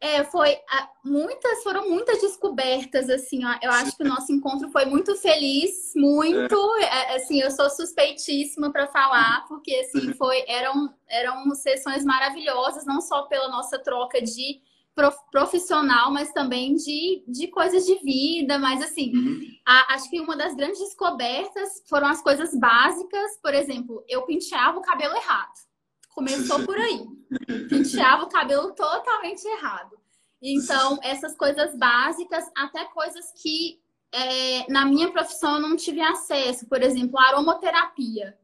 É, 0.00 0.22
foi 0.24 0.56
muitas, 1.04 1.62
foram 1.62 1.88
muitas 1.88 2.20
descobertas, 2.20 3.08
assim, 3.08 3.44
ó, 3.44 3.56
eu 3.62 3.70
acho 3.70 3.96
que 3.96 4.02
o 4.02 4.08
nosso 4.08 4.32
encontro 4.32 4.68
foi 4.70 4.84
muito 4.84 5.16
feliz, 5.16 5.92
muito, 5.96 6.56
é. 6.78 7.12
é 7.12 7.16
assim, 7.16 7.40
eu 7.40 7.50
sou 7.50 7.70
suspeitíssima 7.70 8.70
para 8.70 8.86
falar, 8.86 9.46
porque, 9.48 9.74
assim, 9.76 10.12
foi, 10.14 10.44
eram, 10.46 10.92
eram 11.08 11.54
sessões 11.54 12.04
maravilhosas, 12.04 12.84
não 12.84 13.00
só 13.00 13.22
pela 13.22 13.48
nossa 13.48 13.78
troca 13.78 14.20
de 14.20 14.60
profissional, 15.30 16.12
mas 16.12 16.32
também 16.32 16.74
de, 16.76 17.24
de 17.26 17.48
coisas 17.48 17.84
de 17.84 17.96
vida, 17.96 18.58
mas, 18.58 18.82
assim, 18.82 19.12
uhum. 19.14 19.40
a, 19.66 19.94
acho 19.94 20.08
que 20.08 20.20
uma 20.20 20.36
das 20.36 20.54
grandes 20.54 20.78
descobertas 20.78 21.82
foram 21.88 22.08
as 22.08 22.22
coisas 22.22 22.54
básicas, 22.54 23.38
por 23.42 23.54
exemplo, 23.54 24.04
eu 24.08 24.22
penteava 24.22 24.78
o 24.78 24.82
cabelo 24.82 25.16
errado. 25.16 25.52
Começou 26.14 26.64
por 26.64 26.76
aí. 26.76 27.04
Penteava 27.68 28.24
o 28.24 28.28
cabelo 28.28 28.72
totalmente 28.72 29.44
errado. 29.44 29.98
Então, 30.40 30.98
essas 31.02 31.36
coisas 31.36 31.76
básicas, 31.76 32.44
até 32.56 32.84
coisas 32.84 33.32
que 33.42 33.80
é, 34.12 34.70
na 34.70 34.84
minha 34.84 35.10
profissão 35.10 35.56
eu 35.56 35.60
não 35.60 35.76
tive 35.76 36.00
acesso. 36.00 36.68
Por 36.68 36.82
exemplo, 36.82 37.18
aromaterapia, 37.18 38.38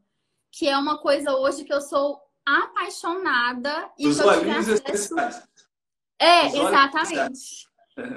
que 0.51 0.69
é 0.69 0.77
uma 0.77 0.99
coisa 0.99 1.37
hoje 1.37 1.65
que 1.65 1.73
eu 1.73 1.81
sou 1.81 2.21
apaixonada 2.45 3.91
e 3.99 4.09
Os 4.09 4.19
que 4.19 4.27
eu 4.27 4.39
tive 4.39 4.51
acesso. 4.51 5.15
É, 6.19 6.47
Os 6.47 6.55
exatamente. 6.55 7.71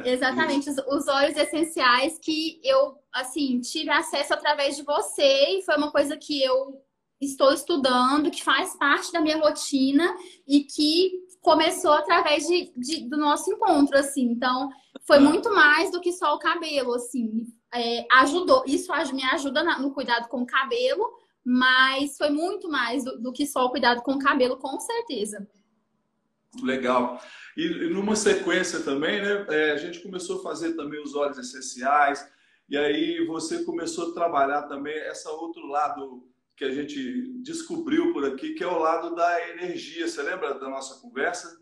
Exatamente, 0.05 0.69
os, 0.69 0.77
os 0.77 1.07
óleos 1.07 1.35
essenciais 1.35 2.17
que 2.17 2.61
eu, 2.63 2.97
assim, 3.11 3.59
tive 3.59 3.89
acesso 3.89 4.33
através 4.33 4.77
de 4.77 4.83
você 4.83 5.57
e 5.57 5.61
foi 5.63 5.75
uma 5.75 5.91
coisa 5.91 6.15
que 6.15 6.41
eu 6.41 6.81
estou 7.25 7.53
estudando, 7.53 8.31
que 8.31 8.43
faz 8.43 8.75
parte 8.77 9.11
da 9.11 9.21
minha 9.21 9.37
rotina 9.37 10.15
e 10.47 10.61
que 10.61 11.23
começou 11.41 11.91
através 11.91 12.47
de, 12.47 12.71
de 12.75 13.09
do 13.09 13.17
nosso 13.17 13.51
encontro, 13.51 13.97
assim. 13.97 14.23
Então, 14.23 14.69
foi 15.05 15.19
muito 15.19 15.53
mais 15.53 15.91
do 15.91 15.99
que 15.99 16.11
só 16.13 16.35
o 16.35 16.39
cabelo, 16.39 16.93
assim. 16.95 17.45
É, 17.73 18.05
ajudou, 18.19 18.63
isso 18.65 18.91
me 19.13 19.23
ajuda 19.23 19.63
no 19.79 19.91
cuidado 19.93 20.27
com 20.29 20.41
o 20.41 20.45
cabelo, 20.45 21.03
mas 21.43 22.17
foi 22.17 22.29
muito 22.29 22.69
mais 22.69 23.03
do, 23.03 23.19
do 23.19 23.33
que 23.33 23.45
só 23.45 23.65
o 23.65 23.69
cuidado 23.69 24.01
com 24.01 24.13
o 24.13 24.19
cabelo, 24.19 24.57
com 24.57 24.79
certeza. 24.79 25.47
Legal. 26.61 27.19
E, 27.57 27.65
e 27.65 27.89
numa 27.89 28.15
sequência 28.15 28.79
também, 28.81 29.21
né, 29.21 29.45
é, 29.49 29.71
a 29.71 29.77
gente 29.77 29.99
começou 29.99 30.39
a 30.39 30.43
fazer 30.43 30.73
também 30.73 31.01
os 31.01 31.15
óleos 31.15 31.37
essenciais, 31.37 32.25
e 32.69 32.77
aí 32.77 33.25
você 33.25 33.63
começou 33.63 34.11
a 34.11 34.13
trabalhar 34.13 34.63
também 34.63 34.95
esse 35.09 35.27
outro 35.27 35.67
lado 35.67 36.23
que 36.55 36.63
a 36.63 36.71
gente 36.71 37.33
descobriu 37.41 38.13
por 38.13 38.25
aqui, 38.25 38.53
que 38.53 38.63
é 38.63 38.67
o 38.67 38.79
lado 38.79 39.15
da 39.15 39.49
energia. 39.49 40.07
Você 40.07 40.21
lembra 40.21 40.53
da 40.59 40.69
nossa 40.69 40.99
conversa? 41.01 41.61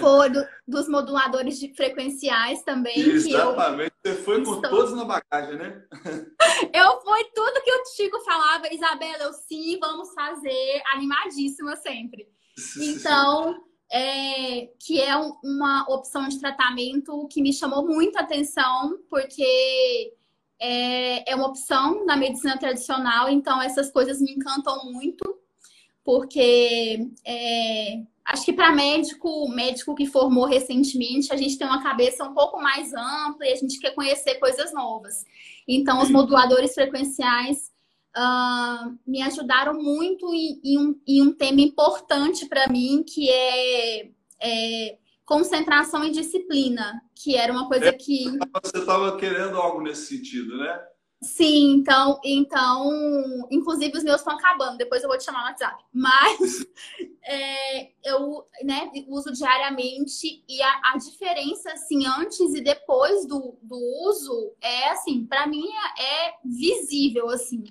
Foi 0.00 0.30
do, 0.30 0.44
dos 0.66 0.88
moduladores 0.88 1.58
de 1.58 1.72
frequenciais 1.74 2.62
também. 2.62 2.98
Exatamente. 2.98 3.92
Eu... 4.04 4.14
Você 4.14 4.22
foi 4.22 4.44
com 4.44 4.54
Estou... 4.54 4.70
todos 4.70 4.94
na 4.94 5.04
bagagem, 5.04 5.58
né? 5.58 5.84
Eu 6.72 7.00
fui 7.00 7.24
tudo 7.34 7.62
que 7.62 7.72
o 7.72 7.86
Chico 7.94 8.20
falava, 8.20 8.72
Isabela, 8.72 9.24
eu 9.24 9.32
sim, 9.32 9.78
vamos 9.80 10.12
fazer, 10.14 10.82
animadíssima 10.92 11.76
sempre. 11.76 12.28
Então, 12.78 13.56
é, 13.90 14.68
que 14.78 15.00
é 15.00 15.16
um, 15.16 15.32
uma 15.42 15.86
opção 15.88 16.28
de 16.28 16.38
tratamento 16.38 17.26
que 17.28 17.40
me 17.40 17.52
chamou 17.52 17.86
muita 17.86 18.20
atenção, 18.20 18.98
porque 19.08 20.12
é, 20.60 21.32
é 21.32 21.34
uma 21.34 21.48
opção 21.48 22.04
na 22.04 22.16
medicina 22.16 22.58
tradicional, 22.58 23.28
então 23.28 23.60
essas 23.60 23.90
coisas 23.90 24.20
me 24.20 24.32
encantam 24.32 24.92
muito, 24.92 25.38
porque 26.04 27.08
é, 27.24 28.02
acho 28.26 28.44
que 28.44 28.52
para 28.52 28.72
médico, 28.72 29.48
médico 29.48 29.94
que 29.94 30.06
formou 30.06 30.44
recentemente, 30.44 31.32
a 31.32 31.36
gente 31.36 31.56
tem 31.56 31.66
uma 31.66 31.82
cabeça 31.82 32.24
um 32.24 32.34
pouco 32.34 32.60
mais 32.60 32.92
ampla 32.92 33.46
e 33.46 33.52
a 33.52 33.56
gente 33.56 33.80
quer 33.80 33.94
conhecer 33.94 34.36
coisas 34.36 34.72
novas. 34.72 35.24
Então, 35.66 36.02
os 36.02 36.10
moduladores 36.10 36.74
frequenciais 36.74 37.70
uh, 38.16 38.98
me 39.06 39.22
ajudaram 39.22 39.74
muito 39.74 40.32
em, 40.34 40.60
em, 40.64 40.78
um, 40.78 41.00
em 41.06 41.22
um, 41.22 41.32
tema 41.32 41.60
importante 41.60 42.46
para 42.46 42.68
mim, 42.68 43.02
que 43.02 43.28
é, 43.28 44.08
é, 44.40 44.98
concentração 45.30 46.02
e 46.02 46.10
disciplina, 46.10 47.00
que 47.14 47.36
era 47.36 47.52
uma 47.52 47.68
coisa 47.68 47.86
é, 47.86 47.92
que. 47.92 48.24
Você 48.64 48.78
estava 48.78 49.16
querendo 49.16 49.56
algo 49.58 49.80
nesse 49.80 50.06
sentido, 50.06 50.58
né? 50.58 50.80
Sim, 51.22 51.74
então, 51.74 52.18
então, 52.24 53.46
inclusive 53.50 53.96
os 53.96 54.02
meus 54.02 54.22
estão 54.22 54.32
acabando, 54.32 54.78
depois 54.78 55.02
eu 55.02 55.08
vou 55.08 55.18
te 55.18 55.24
chamar 55.24 55.40
no 55.40 55.46
WhatsApp. 55.48 55.84
Mas 55.92 56.66
é, 57.22 57.90
eu 58.02 58.44
né, 58.64 58.90
uso 59.06 59.30
diariamente 59.30 60.42
e 60.48 60.62
a, 60.62 60.80
a, 60.92 60.96
diferença, 60.96 61.72
assim, 61.74 62.06
antes 62.06 62.54
e 62.54 62.60
depois 62.62 63.24
do, 63.26 63.56
do 63.62 63.76
uso 64.08 64.56
é, 64.60 64.88
assim, 64.88 65.26
para 65.26 65.46
mim 65.46 65.68
é, 65.98 66.02
é, 66.02 66.34
visível, 66.44 67.28
assim. 67.28 67.62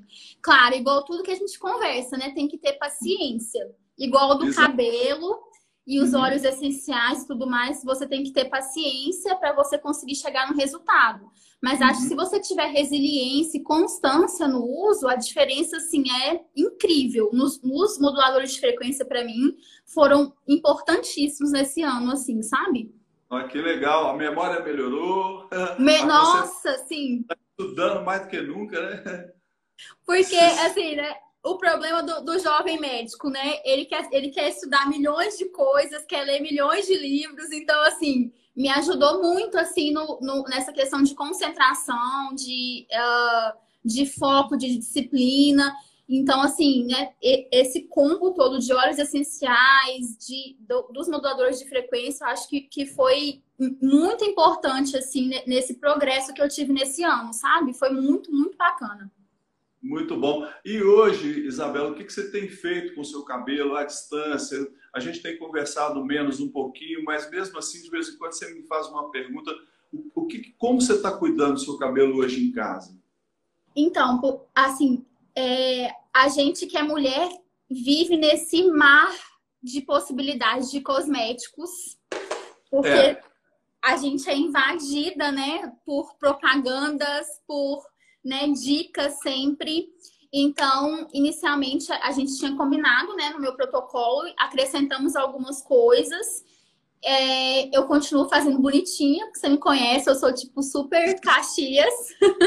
Claro, 0.41 0.75
igual 0.75 1.03
tudo 1.03 1.23
que 1.23 1.31
a 1.31 1.35
gente 1.35 1.59
conversa, 1.59 2.15
né? 2.15 2.31
Tem 2.33 2.47
que 2.47 2.57
ter 2.57 2.73
paciência. 2.73 3.67
Igual 3.97 4.37
do 4.37 4.45
Exato. 4.45 4.69
cabelo 4.69 5.48
e 5.89 5.99
os 5.99 6.13
uhum. 6.13 6.21
óleos 6.21 6.43
essenciais 6.43 7.23
e 7.23 7.27
tudo 7.27 7.47
mais, 7.47 7.83
você 7.83 8.05
tem 8.05 8.21
que 8.21 8.31
ter 8.31 8.45
paciência 8.45 9.35
para 9.37 9.53
você 9.53 9.75
conseguir 9.75 10.13
chegar 10.13 10.47
no 10.47 10.55
resultado. 10.55 11.31
Mas 11.59 11.81
acho 11.81 12.01
que 12.01 12.07
se 12.07 12.13
uhum. 12.13 12.19
você 12.19 12.39
tiver 12.39 12.67
resiliência 12.67 13.57
e 13.57 13.63
constância 13.63 14.47
no 14.47 14.63
uso, 14.63 15.07
a 15.07 15.15
diferença 15.15 15.77
assim 15.77 16.03
é 16.27 16.41
incrível. 16.55 17.31
Nos, 17.33 17.59
nos 17.63 17.97
moduladores 17.97 18.53
de 18.53 18.59
frequência 18.59 19.03
para 19.03 19.25
mim 19.25 19.57
foram 19.83 20.31
importantíssimos 20.47 21.51
nesse 21.51 21.81
ano, 21.81 22.11
assim, 22.11 22.43
sabe? 22.43 22.93
Ah, 23.27 23.45
que 23.45 23.59
legal, 23.59 24.11
a 24.11 24.13
memória 24.15 24.63
melhorou. 24.63 25.49
Me... 25.79 26.03
Nossa, 26.03 26.77
sim. 26.87 27.23
Tá 27.27 27.35
estudando 27.57 28.05
mais 28.05 28.21
do 28.21 28.27
que 28.27 28.39
nunca, 28.41 28.79
né? 28.79 29.31
Porque, 30.05 30.37
assim, 30.37 30.97
né? 30.97 31.15
O 31.43 31.57
problema 31.57 32.03
do, 32.03 32.25
do, 32.25 32.37
jovem 32.39 32.79
médico, 32.79 33.29
né? 33.29 33.59
Ele 33.63 33.85
quer, 33.85 34.09
ele 34.11 34.29
quer 34.29 34.49
estudar 34.49 34.89
milhões 34.89 35.37
de 35.37 35.45
coisas, 35.45 36.05
quer 36.05 36.23
ler 36.25 36.41
milhões 36.41 36.85
de 36.85 36.95
livros. 36.95 37.49
Então, 37.51 37.81
assim, 37.83 38.31
me 38.55 38.67
ajudou 38.67 39.21
muito, 39.21 39.57
assim, 39.57 39.91
no, 39.91 40.19
no 40.21 40.43
nessa 40.43 40.73
questão 40.73 41.01
de 41.01 41.15
concentração, 41.15 42.35
de, 42.35 42.85
uh, 42.91 43.57
de 43.85 44.05
foco, 44.05 44.57
de 44.57 44.77
disciplina. 44.77 45.73
Então, 46.09 46.41
assim, 46.41 46.85
né, 46.85 47.13
esse 47.21 47.83
combo 47.83 48.33
todo 48.33 48.59
de 48.59 48.73
óleos 48.73 48.97
essenciais, 48.97 50.17
de, 50.17 50.57
do, 50.59 50.89
dos 50.91 51.07
moduladores 51.07 51.59
de 51.59 51.69
frequência, 51.69 52.25
eu 52.25 52.29
acho 52.29 52.49
que, 52.49 52.61
que 52.61 52.85
foi 52.85 53.43
muito 53.81 54.25
importante, 54.25 54.97
assim, 54.97 55.29
nesse 55.45 55.75
progresso 55.75 56.33
que 56.33 56.41
eu 56.41 56.49
tive 56.49 56.73
nesse 56.73 57.03
ano, 57.03 57.31
sabe? 57.31 57.73
Foi 57.73 57.91
muito, 57.91 58.31
muito 58.31 58.57
bacana. 58.57 59.09
Muito 59.81 60.17
bom. 60.17 60.45
E 60.65 60.81
hoje, 60.83 61.45
Isabela, 61.45 61.91
o 61.91 61.95
que 61.95 62.03
você 62.03 62.29
tem 62.29 62.49
feito 62.49 62.93
com 62.93 63.01
o 63.01 63.05
seu 63.05 63.23
cabelo 63.23 63.75
à 63.75 63.85
distância? 63.85 64.57
A 64.93 64.99
gente 64.99 65.21
tem 65.21 65.37
conversado 65.37 66.03
menos 66.03 66.41
um 66.41 66.49
pouquinho, 66.49 67.03
mas 67.05 67.29
mesmo 67.31 67.57
assim, 67.57 67.81
de 67.81 67.89
vez 67.89 68.09
em 68.09 68.17
quando 68.17 68.33
você 68.33 68.53
me 68.53 68.63
faz 68.63 68.87
uma 68.87 69.09
pergunta: 69.09 69.51
o 70.13 70.27
que, 70.27 70.53
como 70.57 70.81
você 70.81 70.93
está 70.93 71.11
cuidando 71.17 71.53
do 71.53 71.59
seu 71.59 71.77
cabelo 71.77 72.17
hoje 72.17 72.45
em 72.45 72.51
casa? 72.51 72.99
Então, 73.73 74.45
assim, 74.53 75.05
é, 75.33 75.91
a 76.13 76.27
gente 76.27 76.67
que 76.67 76.77
é 76.77 76.83
mulher 76.83 77.29
vive 77.69 78.17
nesse 78.17 78.63
mar 78.63 79.15
de 79.63 79.81
possibilidades 79.81 80.71
de 80.71 80.81
cosméticos, 80.81 81.97
porque 82.69 82.89
é. 82.89 83.21
a 83.81 83.95
gente 83.95 84.29
é 84.29 84.35
invadida, 84.35 85.31
né, 85.31 85.71
por 85.85 86.15
propagandas, 86.17 87.27
por 87.47 87.83
né, 88.23 88.47
dicas 88.49 89.19
sempre. 89.19 89.89
Então, 90.31 91.07
inicialmente 91.13 91.91
a 91.91 92.11
gente 92.11 92.37
tinha 92.37 92.55
combinado, 92.55 93.15
né, 93.15 93.31
no 93.31 93.39
meu 93.39 93.55
protocolo, 93.55 94.31
acrescentamos 94.37 95.15
algumas 95.15 95.61
coisas. 95.61 96.45
É, 97.03 97.75
eu 97.75 97.87
continuo 97.87 98.29
fazendo 98.29 98.59
bonitinha, 98.59 99.25
porque 99.25 99.39
você 99.39 99.49
me 99.49 99.57
conhece, 99.57 100.09
eu 100.09 100.15
sou 100.15 100.33
tipo 100.33 100.61
super 100.61 101.19
Caxias. 101.21 101.93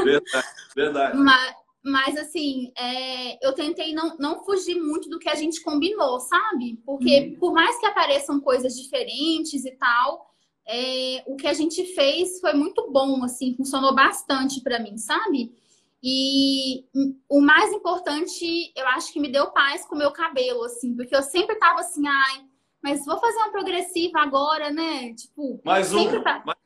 Verdade, 0.05 0.47
verdade. 0.77 1.19
mas, 1.19 1.55
mas 1.83 2.17
assim, 2.17 2.71
é, 2.79 3.45
eu 3.45 3.53
tentei 3.55 3.93
não, 3.95 4.17
não 4.19 4.45
fugir 4.45 4.77
muito 4.77 5.09
do 5.09 5.19
que 5.19 5.29
a 5.29 5.35
gente 5.35 5.61
combinou, 5.63 6.21
sabe? 6.21 6.81
Porque 6.85 7.21
uhum. 7.21 7.39
por 7.41 7.53
mais 7.53 7.79
que 7.79 7.87
apareçam 7.87 8.41
coisas 8.41 8.77
diferentes 8.77 9.65
e 9.65 9.73
tal, 9.73 10.32
é, 10.67 11.23
o 11.27 11.37
que 11.37 11.47
a 11.47 11.53
gente 11.53 11.85
fez 11.95 12.41
foi 12.41 12.53
muito 12.53 12.91
bom, 12.91 13.25
assim, 13.25 13.55
funcionou 13.57 13.95
bastante 13.95 14.61
para 14.61 14.79
mim, 14.79 14.97
sabe? 14.97 15.55
E 16.03 16.85
o 17.29 17.41
mais 17.41 17.73
importante, 17.73 18.73
eu 18.77 18.87
acho 18.89 19.13
que 19.13 19.21
me 19.21 19.31
deu 19.31 19.53
paz 19.53 19.87
com 19.87 19.95
o 19.95 19.99
meu 19.99 20.11
cabelo, 20.11 20.65
assim, 20.65 20.97
porque 20.97 21.15
eu 21.15 21.23
sempre 21.23 21.57
tava 21.57 21.81
assim, 21.81 22.07
ai, 22.07 22.45
mas 22.83 23.05
vou 23.05 23.19
fazer 23.19 23.37
uma 23.37 23.53
progressiva 23.53 24.21
agora, 24.21 24.71
né? 24.71 25.15
Tipo, 25.15 25.61
mais 25.65 25.95
um. 25.95 26.23
Tá... 26.23 26.43
Mais... 26.45 26.59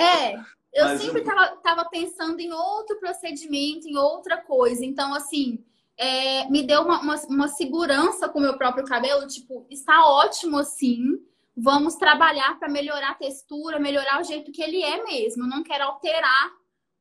É, 0.00 0.34
eu 0.72 0.84
mais 0.84 1.02
sempre 1.02 1.22
um. 1.22 1.24
tava, 1.24 1.56
tava 1.56 1.84
pensando 1.86 2.38
em 2.38 2.52
outro 2.52 2.98
procedimento, 3.00 3.88
em 3.88 3.96
outra 3.96 4.36
coisa. 4.36 4.84
Então, 4.84 5.12
assim, 5.12 5.58
é, 5.96 6.48
me 6.48 6.62
deu 6.62 6.82
uma, 6.82 7.00
uma, 7.00 7.16
uma 7.28 7.48
segurança 7.48 8.28
com 8.28 8.38
o 8.38 8.42
meu 8.42 8.56
próprio 8.56 8.84
cabelo, 8.84 9.26
tipo, 9.26 9.66
está 9.68 10.06
ótimo 10.06 10.58
assim. 10.58 11.20
Vamos 11.56 11.94
trabalhar 11.94 12.58
para 12.58 12.68
melhorar 12.68 13.10
a 13.10 13.14
textura, 13.14 13.78
melhorar 13.78 14.20
o 14.20 14.24
jeito 14.24 14.50
que 14.50 14.62
ele 14.62 14.82
é 14.82 15.04
mesmo. 15.04 15.46
Não 15.46 15.62
quero 15.62 15.84
alterar 15.84 16.52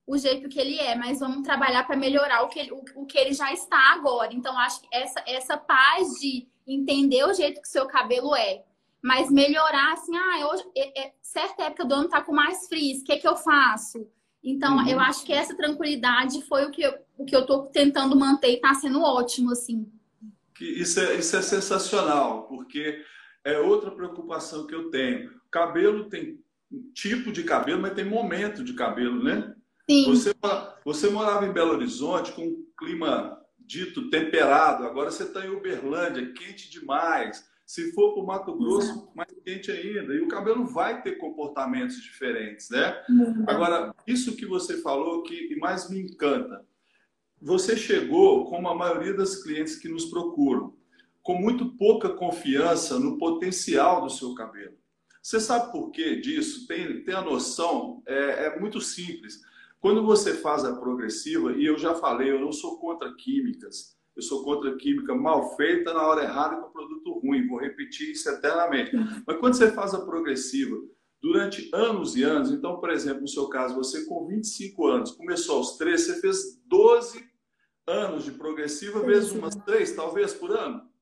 o 0.06 0.18
jeito 0.18 0.50
que 0.50 0.60
ele 0.60 0.78
é, 0.80 0.96
mas 0.96 1.20
vamos 1.20 1.44
trabalhar 1.44 1.86
para 1.86 1.96
melhorar 1.96 2.44
o 2.44 2.50
que, 2.50 2.60
ele, 2.60 2.72
o, 2.72 2.84
o, 2.96 3.06
que 3.06 3.18
ele 3.18 3.34
já 3.34 3.52
está 3.54 3.94
agora. 3.94 4.34
Então, 4.34 4.58
acho 4.58 4.82
que 4.82 4.88
essa, 4.92 5.24
essa 5.26 5.58
paz 5.58 6.20
de 6.20 6.48
entender 6.68 7.24
o 7.26 7.34
jeito 7.34 7.62
que 7.62 7.68
o 7.68 7.72
seu 7.72 7.88
cabelo 7.88 8.36
é, 8.36 8.64
mas 9.02 9.30
melhorar 9.30 9.94
assim, 9.94 10.16
ah, 10.16 10.48
hoje, 10.50 10.64
é, 10.78 11.08
é, 11.08 11.14
certa 11.22 11.64
época 11.64 11.86
do 11.86 11.94
ano 11.94 12.10
tá 12.10 12.22
com 12.22 12.34
mais 12.34 12.68
frizz, 12.68 13.02
o 13.02 13.04
que, 13.06 13.18
que 13.18 13.28
eu 13.28 13.36
faço? 13.36 14.08
Então, 14.44 14.78
uhum. 14.78 14.88
eu 14.88 15.00
acho 15.00 15.26
que 15.26 15.34
essa 15.34 15.56
tranquilidade 15.56 16.42
foi 16.44 16.66
o 16.66 16.72
que 16.72 16.82
eu, 16.82 16.94
o 17.18 17.26
que 17.26 17.36
eu 17.36 17.46
tô 17.46 17.64
tentando 17.64 18.16
manter 18.16 18.52
e 18.52 18.62
tá 18.62 18.74
sendo 18.74 19.02
ótimo, 19.02 19.52
assim. 19.52 19.90
Isso 20.60 21.00
é, 21.00 21.16
isso 21.16 21.36
é 21.36 21.42
sensacional, 21.42 22.44
porque 22.44 23.04
é 23.44 23.60
outra 23.60 23.92
preocupação 23.92 24.66
que 24.66 24.76
eu 24.76 24.90
tenho. 24.90 25.32
Cabelo 25.52 26.10
tem 26.10 26.40
tipo 26.94 27.32
de 27.32 27.44
cabelo, 27.44 27.82
mas 27.82 27.94
tem 27.94 28.06
momento 28.06 28.64
de 28.64 28.74
cabelo, 28.74 29.24
né? 29.24 29.54
Sim. 29.90 30.06
Você, 30.06 30.34
você 30.84 31.10
morava 31.10 31.46
em 31.46 31.52
Belo 31.52 31.74
Horizonte 31.74 32.32
com 32.32 32.44
um 32.48 32.66
clima 32.78 33.40
dito 33.60 34.10
temperado, 34.10 34.86
agora 34.86 35.12
você 35.12 35.24
está 35.24 35.46
em 35.46 35.50
Uberlândia, 35.50 36.34
quente 36.34 36.70
demais. 36.70 37.46
Se 37.66 37.94
for 37.94 38.14
para 38.14 38.24
o 38.24 38.26
Mato 38.26 38.58
Grosso, 38.58 38.92
Exato. 38.92 39.12
mais 39.16 39.34
quente 39.44 39.72
ainda. 39.72 40.14
E 40.14 40.20
o 40.20 40.28
cabelo 40.28 40.66
vai 40.66 41.02
ter 41.02 41.14
comportamentos 41.14 42.02
diferentes, 42.02 42.70
né? 42.70 43.02
Uhum. 43.10 43.46
Agora, 43.48 43.96
isso 44.06 44.36
que 44.36 44.46
você 44.46 44.82
falou 44.82 45.24
que 45.24 45.56
mais 45.56 45.90
me 45.90 46.02
encanta. 46.02 46.66
Você 47.42 47.76
chegou, 47.76 48.46
como 48.46 48.68
a 48.68 48.76
maioria 48.76 49.14
das 49.14 49.42
clientes 49.42 49.76
que 49.76 49.88
nos 49.88 50.06
procuram, 50.06 50.76
com 51.24 51.36
muito 51.36 51.78
pouca 51.78 52.10
confiança 52.10 53.00
no 53.00 53.18
potencial 53.18 54.02
do 54.02 54.10
seu 54.10 54.36
cabelo. 54.36 54.78
Você 55.22 55.40
sabe 55.40 55.72
por 55.72 55.90
que 55.90 56.18
disso? 56.18 56.68
Tem, 56.68 57.02
tem 57.06 57.16
a 57.16 57.22
noção? 57.22 58.04
É, 58.06 58.48
é 58.48 58.60
muito 58.60 58.82
simples. 58.82 59.40
Quando 59.80 60.06
você 60.06 60.34
faz 60.34 60.66
a 60.66 60.76
progressiva, 60.76 61.54
e 61.54 61.66
eu 61.66 61.78
já 61.78 61.96
falei, 61.96 62.30
eu 62.30 62.42
não 62.42 62.52
sou 62.52 62.78
contra 62.78 63.14
químicas, 63.16 63.98
eu 64.16 64.22
sou 64.22 64.44
contra 64.44 64.76
química 64.76 65.16
mal 65.16 65.56
feita 65.56 65.94
na 65.94 66.06
hora 66.06 66.24
errada 66.24 66.58
com 66.58 66.72
produto 66.72 67.20
ruim. 67.20 67.48
Vou 67.48 67.58
repetir 67.58 68.12
isso 68.12 68.30
eternamente. 68.30 68.92
Mas 69.26 69.38
quando 69.38 69.56
você 69.56 69.72
faz 69.72 69.94
a 69.94 70.06
progressiva 70.06 70.78
durante 71.22 71.70
anos 71.74 72.16
e 72.18 72.24
anos, 72.24 72.52
então, 72.52 72.80
por 72.80 72.90
exemplo, 72.90 73.22
no 73.22 73.28
seu 73.28 73.48
caso, 73.48 73.76
você 73.76 74.06
com 74.06 74.28
25 74.28 74.88
anos 74.88 75.12
começou 75.12 75.58
aos 75.58 75.78
13, 75.78 76.04
você 76.04 76.22
fez 76.22 76.62
12 76.68 77.26
anos 77.88 78.26
de 78.26 78.32
progressiva, 78.32 79.02
vezes 79.02 79.32
umas 79.32 79.56
3, 79.56 79.96
talvez, 79.96 80.34
por 80.34 80.52
ano? 80.52 80.93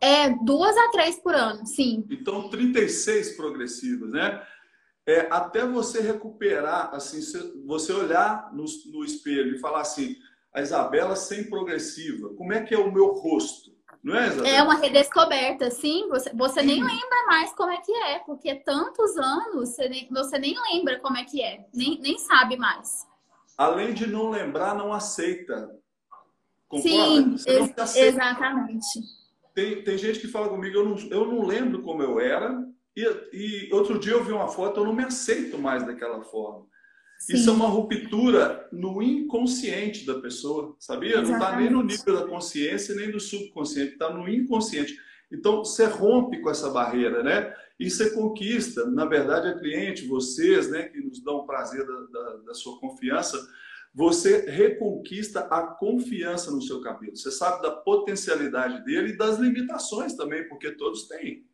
É, 0.00 0.30
duas 0.30 0.76
a 0.76 0.90
três 0.90 1.18
por 1.18 1.34
ano, 1.34 1.66
sim. 1.66 2.04
Então, 2.10 2.48
36 2.48 3.36
progressivas, 3.36 4.10
né? 4.10 4.42
É, 5.06 5.28
até 5.30 5.66
você 5.66 6.00
recuperar, 6.00 6.94
assim, 6.94 7.20
você 7.66 7.92
olhar 7.92 8.50
no, 8.52 8.64
no 8.92 9.04
espelho 9.04 9.54
e 9.54 9.58
falar 9.58 9.82
assim, 9.82 10.16
a 10.52 10.62
Isabela 10.62 11.14
sem 11.16 11.48
progressiva, 11.50 12.30
como 12.34 12.52
é 12.52 12.62
que 12.62 12.74
é 12.74 12.78
o 12.78 12.92
meu 12.92 13.12
rosto? 13.12 13.74
Não 14.02 14.14
é, 14.14 14.28
Isabela? 14.28 14.48
É 14.48 14.62
uma 14.62 14.74
redescoberta, 14.74 15.70
sim. 15.70 16.08
Você, 16.08 16.30
você 16.34 16.60
sim. 16.60 16.66
nem 16.66 16.82
lembra 16.82 17.26
mais 17.26 17.52
como 17.54 17.70
é 17.70 17.78
que 17.78 17.92
é, 17.92 18.18
porque 18.20 18.54
tantos 18.54 19.16
anos 19.16 19.70
você 19.70 19.88
nem, 19.88 20.08
você 20.10 20.38
nem 20.38 20.54
lembra 20.72 21.00
como 21.00 21.16
é 21.16 21.24
que 21.24 21.42
é, 21.42 21.66
nem, 21.72 21.98
nem 22.00 22.18
sabe 22.18 22.56
mais. 22.56 23.06
Além 23.56 23.94
de 23.94 24.06
não 24.06 24.30
lembrar, 24.30 24.74
não 24.74 24.92
aceita. 24.92 25.74
Concorda? 26.68 26.88
Sim, 26.88 27.36
ex 27.46 27.78
aceita. 27.78 28.06
exatamente. 28.06 29.00
Tem, 29.54 29.82
tem 29.82 29.96
gente 29.96 30.18
que 30.18 30.28
fala 30.28 30.48
comigo, 30.48 30.76
eu 30.76 30.84
não, 30.84 30.98
eu 31.10 31.26
não 31.26 31.46
lembro 31.46 31.82
como 31.82 32.02
eu 32.02 32.18
era, 32.18 32.62
e, 32.96 33.02
e 33.32 33.72
outro 33.72 33.98
dia 33.98 34.12
eu 34.12 34.24
vi 34.24 34.32
uma 34.32 34.48
foto, 34.48 34.80
eu 34.80 34.84
não 34.84 34.94
me 34.94 35.04
aceito 35.04 35.58
mais 35.58 35.84
daquela 35.86 36.22
forma. 36.22 36.66
Sim. 37.18 37.34
Isso 37.34 37.48
é 37.48 37.52
uma 37.52 37.68
ruptura 37.68 38.68
no 38.72 39.02
inconsciente 39.02 40.04
da 40.04 40.20
pessoa, 40.20 40.76
sabia? 40.78 41.20
Exatamente. 41.20 41.30
Não 41.30 41.38
está 41.38 41.56
nem 41.56 41.70
no 41.70 41.82
nível 41.82 42.14
da 42.20 42.26
consciência, 42.26 42.94
nem 42.94 43.10
do 43.10 43.20
subconsciente, 43.20 43.92
está 43.92 44.12
no 44.12 44.28
inconsciente. 44.28 44.96
Então, 45.32 45.64
você 45.64 45.86
rompe 45.86 46.40
com 46.40 46.50
essa 46.50 46.70
barreira, 46.70 47.22
né? 47.22 47.54
E 47.78 47.90
você 47.90 48.10
conquista, 48.10 48.84
na 48.86 49.04
verdade, 49.04 49.48
a 49.48 49.58
cliente, 49.58 50.06
vocês, 50.06 50.70
né, 50.70 50.84
que 50.84 51.00
nos 51.00 51.22
dão 51.22 51.38
o 51.38 51.46
prazer 51.46 51.84
da, 51.86 52.00
da, 52.12 52.36
da 52.38 52.54
sua 52.54 52.78
confiança, 52.78 53.38
você 53.94 54.50
reconquista 54.50 55.40
a 55.40 55.62
confiança 55.62 56.50
no 56.50 56.60
seu 56.60 56.80
cabelo. 56.80 57.16
Você 57.16 57.30
sabe 57.30 57.62
da 57.62 57.70
potencialidade 57.70 58.84
dele 58.84 59.10
e 59.10 59.16
das 59.16 59.38
limitações 59.38 60.14
também, 60.14 60.48
porque 60.48 60.72
todos 60.72 61.06
têm. 61.06 61.46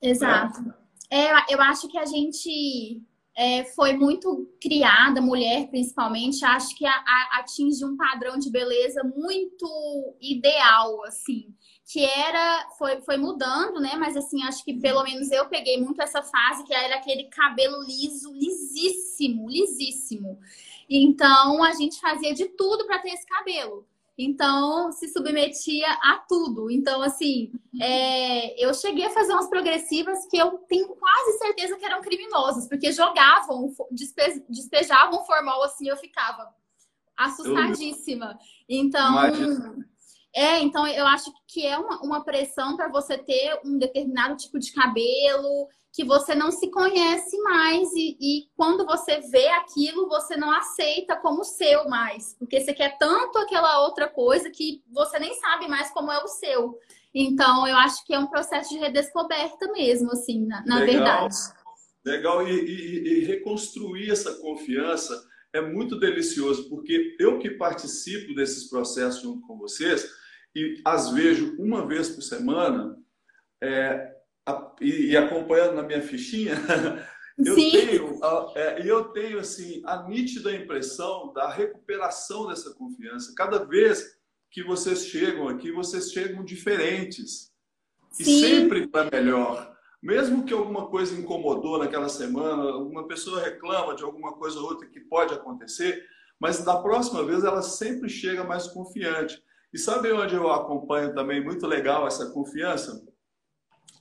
Exato. 0.00 0.62
Né? 0.62 0.74
É, 1.10 1.52
eu 1.52 1.60
acho 1.60 1.88
que 1.88 1.98
a 1.98 2.04
gente 2.04 3.02
é, 3.34 3.64
foi 3.64 3.94
muito 3.94 4.48
criada, 4.60 5.20
mulher 5.20 5.68
principalmente, 5.68 6.44
acho 6.44 6.76
que 6.76 6.84
a, 6.84 6.92
a, 6.92 7.38
atinge 7.40 7.84
um 7.84 7.96
padrão 7.96 8.38
de 8.38 8.50
beleza 8.50 9.02
muito 9.02 10.16
ideal, 10.20 11.04
assim, 11.04 11.54
que 11.84 12.04
era, 12.04 12.68
foi, 12.76 13.00
foi 13.00 13.16
mudando, 13.16 13.80
né? 13.80 13.96
Mas 13.96 14.16
assim, 14.16 14.42
acho 14.42 14.64
que 14.64 14.74
pelo 14.74 15.02
menos 15.02 15.30
eu 15.30 15.48
peguei 15.48 15.80
muito 15.80 16.02
essa 16.02 16.22
fase 16.22 16.64
que 16.64 16.74
era 16.74 16.96
aquele 16.96 17.24
cabelo 17.24 17.82
liso, 17.82 18.32
lisíssimo, 18.34 19.48
lisíssimo. 19.48 20.38
Então 20.88 21.62
a 21.62 21.72
gente 21.72 22.00
fazia 22.00 22.32
de 22.32 22.46
tudo 22.46 22.86
para 22.86 22.98
ter 22.98 23.10
esse 23.10 23.26
cabelo. 23.26 23.86
Então 24.16 24.90
se 24.90 25.08
submetia 25.08 25.86
a 26.02 26.18
tudo. 26.28 26.70
Então, 26.70 27.00
assim, 27.02 27.52
é, 27.80 28.64
eu 28.64 28.74
cheguei 28.74 29.04
a 29.04 29.10
fazer 29.10 29.32
umas 29.32 29.48
progressivas 29.48 30.26
que 30.26 30.36
eu 30.36 30.58
tenho 30.68 30.88
quase 30.88 31.38
certeza 31.38 31.76
que 31.76 31.84
eram 31.84 32.02
criminosas, 32.02 32.66
porque 32.68 32.90
jogavam, 32.90 33.72
despe, 33.92 34.44
despejavam 34.48 35.24
formal 35.24 35.62
assim, 35.62 35.88
eu 35.88 35.96
ficava 35.96 36.52
assustadíssima. 37.16 38.36
Então. 38.68 39.12
Imagina. 39.12 39.88
É, 40.34 40.60
então 40.60 40.86
eu 40.86 41.06
acho 41.06 41.32
que 41.46 41.66
é 41.66 41.76
uma, 41.78 42.00
uma 42.02 42.24
pressão 42.24 42.76
para 42.76 42.88
você 42.88 43.16
ter 43.16 43.58
um 43.64 43.78
determinado 43.78 44.36
tipo 44.36 44.58
de 44.58 44.72
cabelo, 44.72 45.68
que 45.98 46.04
você 46.04 46.32
não 46.32 46.52
se 46.52 46.70
conhece 46.70 47.36
mais 47.38 47.92
e, 47.92 48.16
e, 48.20 48.48
quando 48.56 48.86
você 48.86 49.18
vê 49.32 49.48
aquilo, 49.48 50.08
você 50.08 50.36
não 50.36 50.48
aceita 50.48 51.16
como 51.16 51.42
seu 51.42 51.88
mais, 51.88 52.36
porque 52.38 52.60
você 52.60 52.72
quer 52.72 52.96
tanto 52.98 53.36
aquela 53.36 53.80
outra 53.80 54.06
coisa 54.06 54.48
que 54.48 54.80
você 54.92 55.18
nem 55.18 55.34
sabe 55.34 55.66
mais 55.66 55.90
como 55.90 56.12
é 56.12 56.22
o 56.22 56.28
seu. 56.28 56.78
Então, 57.12 57.66
eu 57.66 57.76
acho 57.78 58.06
que 58.06 58.14
é 58.14 58.18
um 58.18 58.28
processo 58.28 58.70
de 58.70 58.78
redescoberta 58.78 59.72
mesmo, 59.72 60.12
assim, 60.12 60.46
na, 60.46 60.64
na 60.64 60.78
Legal. 60.78 60.86
verdade. 60.86 61.34
Legal, 62.04 62.46
e, 62.46 62.52
e, 62.52 63.08
e 63.08 63.24
reconstruir 63.24 64.12
essa 64.12 64.34
confiança 64.34 65.20
é 65.52 65.60
muito 65.60 65.98
delicioso, 65.98 66.68
porque 66.68 67.16
eu 67.18 67.40
que 67.40 67.50
participo 67.50 68.36
desses 68.36 68.70
processos 68.70 69.20
junto 69.20 69.44
com 69.48 69.58
vocês, 69.58 70.08
e 70.54 70.80
as 70.84 71.10
vejo 71.10 71.56
uma 71.58 71.84
vez 71.84 72.08
por 72.08 72.22
semana, 72.22 72.96
é, 73.60 74.17
e, 74.80 75.10
e 75.10 75.16
acompanhando 75.16 75.74
na 75.74 75.82
minha 75.82 76.02
fichinha, 76.02 76.54
eu 77.38 77.54
Sim. 77.54 77.70
tenho, 77.70 78.20
é, 78.54 78.82
eu 78.84 79.04
tenho 79.04 79.38
assim 79.38 79.82
a 79.84 80.02
nítida 80.08 80.54
impressão 80.54 81.32
da 81.32 81.48
recuperação 81.50 82.48
dessa 82.48 82.74
confiança. 82.74 83.32
Cada 83.36 83.64
vez 83.64 84.18
que 84.50 84.62
vocês 84.62 85.06
chegam 85.06 85.48
aqui, 85.48 85.70
vocês 85.70 86.10
chegam 86.12 86.44
diferentes 86.44 87.52
Sim. 88.10 88.22
e 88.22 88.40
sempre 88.40 88.86
para 88.86 89.10
melhor. 89.10 89.76
Mesmo 90.02 90.44
que 90.44 90.54
alguma 90.54 90.86
coisa 90.86 91.18
incomodou 91.18 91.78
naquela 91.78 92.08
semana, 92.08 92.76
uma 92.76 93.06
pessoa 93.06 93.42
reclama 93.42 93.96
de 93.96 94.04
alguma 94.04 94.32
coisa 94.32 94.58
ou 94.58 94.66
outra 94.66 94.86
que 94.88 95.00
pode 95.00 95.34
acontecer, 95.34 96.04
mas 96.38 96.64
da 96.64 96.76
próxima 96.76 97.24
vez 97.24 97.42
ela 97.42 97.62
sempre 97.62 98.08
chega 98.08 98.44
mais 98.44 98.68
confiante. 98.68 99.42
E 99.72 99.78
sabe 99.78 100.12
onde 100.12 100.34
eu 100.34 100.50
acompanho 100.50 101.14
também 101.14 101.44
muito 101.44 101.66
legal 101.66 102.06
essa 102.06 102.30
confiança? 102.30 103.04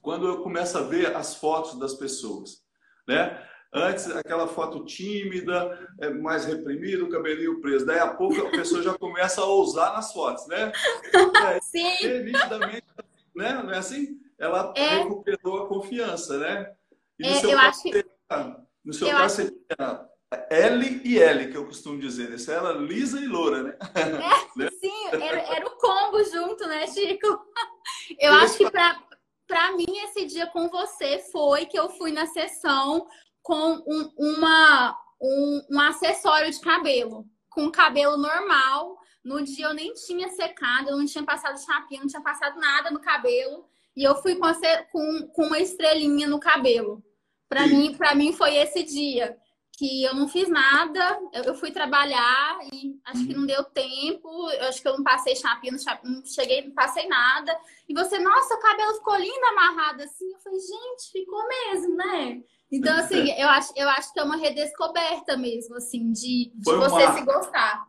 Quando 0.07 0.25
eu 0.25 0.41
começo 0.41 0.77
a 0.77 0.83
ver 0.83 1.13
as 1.17 1.35
fotos 1.35 1.77
das 1.77 1.93
pessoas, 1.93 2.63
né? 3.05 3.45
Antes, 3.73 4.09
aquela 4.09 4.47
foto 4.47 4.85
tímida, 4.85 5.85
é, 5.99 6.09
mais 6.09 6.45
reprimida, 6.45 7.03
o 7.03 7.09
cabelinho 7.09 7.59
preso. 7.59 7.85
Daí 7.85 7.99
a 7.99 8.13
pouco 8.13 8.39
a 8.39 8.49
pessoa 8.49 8.81
já 8.81 8.97
começa 8.97 9.41
a 9.41 9.45
ousar 9.45 9.91
nas 9.91 10.13
fotos, 10.13 10.47
né? 10.47 10.71
É, 11.13 11.59
Sim. 11.59 12.05
E, 12.05 12.19
nitidamente, 12.23 12.87
né? 13.35 13.61
Não 13.61 13.69
é 13.69 13.79
assim? 13.79 14.17
Ela 14.39 14.73
é. 14.77 14.99
recuperou 14.99 15.63
a 15.63 15.67
confiança, 15.67 16.37
né? 16.37 16.71
E 17.19 17.27
no 17.27 17.33
é, 17.33 17.39
seu 17.41 17.49
eu 17.49 17.57
caso, 17.57 17.81
acho... 18.29 18.55
no 18.85 18.93
seu 18.93 19.07
caso, 19.09 19.23
acho... 19.23 19.35
você 19.35 19.51
tinha 19.51 20.07
L 20.49 21.01
e 21.03 21.19
L, 21.19 21.51
que 21.51 21.57
eu 21.57 21.65
costumo 21.65 21.99
dizer. 21.99 22.31
Isso 22.31 22.49
era 22.49 22.71
lisa 22.71 23.19
e 23.19 23.27
loura, 23.27 23.61
né? 23.61 23.77
É, 23.93 24.05
né? 24.57 24.69
Sim, 24.79 25.07
era, 25.11 25.41
era, 25.53 25.67
o 25.67 25.71
combo 25.71 26.23
junto, 26.23 26.65
né, 26.65 26.87
Chico? 26.87 27.27
Eu 28.19 28.31
acho 28.35 28.57
que 28.57 28.71
para 28.71 29.06
para 29.47 29.71
mim, 29.75 29.85
esse 30.03 30.25
dia 30.25 30.45
com 30.47 30.67
você 30.67 31.19
foi 31.31 31.65
que 31.65 31.79
eu 31.79 31.89
fui 31.89 32.11
na 32.11 32.25
sessão 32.25 33.07
com 33.41 33.81
um, 33.87 34.11
uma, 34.17 34.97
um, 35.21 35.61
um 35.71 35.79
acessório 35.79 36.51
de 36.51 36.59
cabelo, 36.59 37.25
com 37.49 37.71
cabelo 37.71 38.17
normal. 38.17 38.97
No 39.23 39.41
dia 39.41 39.67
eu 39.67 39.73
nem 39.73 39.93
tinha 39.93 40.29
secado, 40.29 40.89
eu 40.89 40.97
não 40.97 41.05
tinha 41.05 41.23
passado 41.23 41.59
chapinha, 41.63 42.01
não 42.01 42.07
tinha 42.07 42.21
passado 42.21 42.59
nada 42.59 42.91
no 42.91 42.99
cabelo. 42.99 43.65
E 43.95 44.03
eu 44.03 44.15
fui 44.21 44.35
com, 44.35 44.47
com, 44.91 45.27
com 45.29 45.43
uma 45.47 45.59
estrelinha 45.59 46.27
no 46.27 46.39
cabelo. 46.39 47.03
Para 47.49 47.65
mim, 47.65 47.95
para 47.95 48.13
mim 48.13 48.33
foi 48.33 48.55
esse 48.55 48.83
dia 48.83 49.37
que 49.77 50.03
eu 50.03 50.15
não 50.15 50.27
fiz 50.27 50.49
nada, 50.49 51.19
eu 51.45 51.53
fui 51.53 51.69
trabalhar 51.69 52.57
e 52.73 52.99
acho 53.05 53.27
que 53.27 53.35
não 53.35 53.45
deu 53.45 53.63
tempo, 53.63 54.49
eu 54.49 54.69
acho 54.69 54.81
que 54.81 54.87
eu 54.87 54.97
não 54.97 55.03
passei 55.03 55.35
chapinha, 55.35 55.71
não 56.03 56.25
cheguei, 56.25 56.65
não 56.65 56.73
passei 56.73 57.07
nada. 57.07 57.55
E 57.87 57.93
você, 57.93 58.17
nossa, 58.17 58.55
o 58.55 58.59
cabelo 58.59 58.95
ficou 58.95 59.15
lindo 59.15 59.45
amarrado 59.45 60.01
assim. 60.01 60.33
Eu 60.33 60.39
falei, 60.39 60.59
gente, 60.59 61.11
ficou 61.11 61.47
mesmo, 61.47 61.95
né? 61.95 62.41
Então, 62.71 62.97
assim, 62.97 63.31
eu 63.39 63.47
acho, 63.49 63.71
eu 63.75 63.87
acho 63.89 64.11
que 64.11 64.19
é 64.19 64.23
uma 64.23 64.35
redescoberta 64.35 65.37
mesmo, 65.37 65.75
assim, 65.75 66.11
de, 66.11 66.51
de 66.55 66.75
você 66.75 67.11
se 67.13 67.21
gostar. 67.21 67.87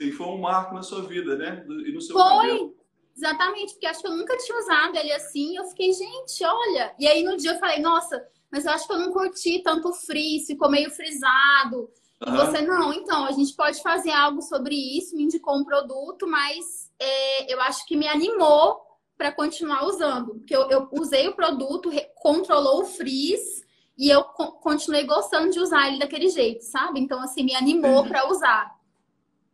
E 0.00 0.10
foi 0.10 0.26
um 0.26 0.40
marco 0.40 0.74
na 0.74 0.82
sua 0.82 1.02
vida, 1.02 1.36
né? 1.36 1.64
E 1.86 1.92
no 1.92 2.00
seu 2.00 2.16
foi. 2.16 2.48
Cabelo. 2.48 2.76
Exatamente, 3.14 3.74
porque 3.74 3.86
acho 3.86 4.00
que 4.00 4.08
eu 4.08 4.16
nunca 4.16 4.36
tinha 4.38 4.58
usado 4.58 4.96
ele 4.96 5.12
assim. 5.12 5.56
Eu 5.56 5.64
fiquei, 5.66 5.92
gente, 5.92 6.44
olha. 6.44 6.94
E 6.98 7.06
aí 7.06 7.22
no 7.22 7.36
dia 7.36 7.52
eu 7.52 7.58
falei, 7.60 7.78
nossa, 7.78 8.26
mas 8.52 8.66
eu 8.66 8.72
acho 8.72 8.86
que 8.86 8.92
eu 8.92 8.98
não 8.98 9.10
curti 9.10 9.62
tanto 9.62 9.88
o 9.88 9.94
frizz, 9.94 10.46
ficou 10.46 10.70
meio 10.70 10.90
frisado. 10.90 11.88
Uhum. 12.24 12.34
E 12.34 12.36
você, 12.36 12.60
não, 12.60 12.92
então, 12.92 13.24
a 13.24 13.32
gente 13.32 13.56
pode 13.56 13.80
fazer 13.82 14.10
algo 14.10 14.42
sobre 14.42 14.74
isso, 14.74 15.16
me 15.16 15.22
indicou 15.22 15.56
um 15.56 15.64
produto, 15.64 16.28
mas 16.28 16.92
é, 17.00 17.52
eu 17.52 17.58
acho 17.62 17.86
que 17.86 17.96
me 17.96 18.06
animou 18.06 18.78
para 19.16 19.32
continuar 19.32 19.86
usando. 19.86 20.34
Porque 20.34 20.54
eu, 20.54 20.68
eu, 20.68 20.86
usei 20.92 21.26
o 21.28 21.34
produto, 21.34 21.90
controlou 22.16 22.82
o 22.82 22.86
frizz 22.86 23.62
e 23.96 24.10
eu 24.10 24.22
continuei 24.22 25.04
gostando 25.04 25.50
de 25.50 25.58
usar 25.58 25.88
ele 25.88 25.98
daquele 25.98 26.28
jeito, 26.28 26.62
sabe? 26.62 27.00
Então, 27.00 27.22
assim, 27.22 27.42
me 27.42 27.54
animou 27.54 28.06
para 28.06 28.28
usar. 28.28 28.70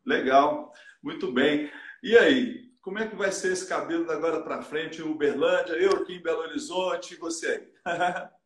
Legal, 0.04 0.72
muito 1.00 1.30
bem. 1.30 1.70
E 2.02 2.18
aí, 2.18 2.68
como 2.80 2.98
é 2.98 3.06
que 3.06 3.14
vai 3.14 3.30
ser 3.30 3.52
esse 3.52 3.68
cabelo 3.68 4.06
da 4.06 4.14
agora 4.14 4.42
para 4.42 4.62
frente 4.62 5.02
Uberlândia? 5.02 5.74
Eu 5.74 5.92
aqui 5.92 6.14
em 6.14 6.22
Belo 6.22 6.40
Horizonte 6.40 7.14
e 7.14 7.16
você 7.16 7.68
aí? 7.86 8.28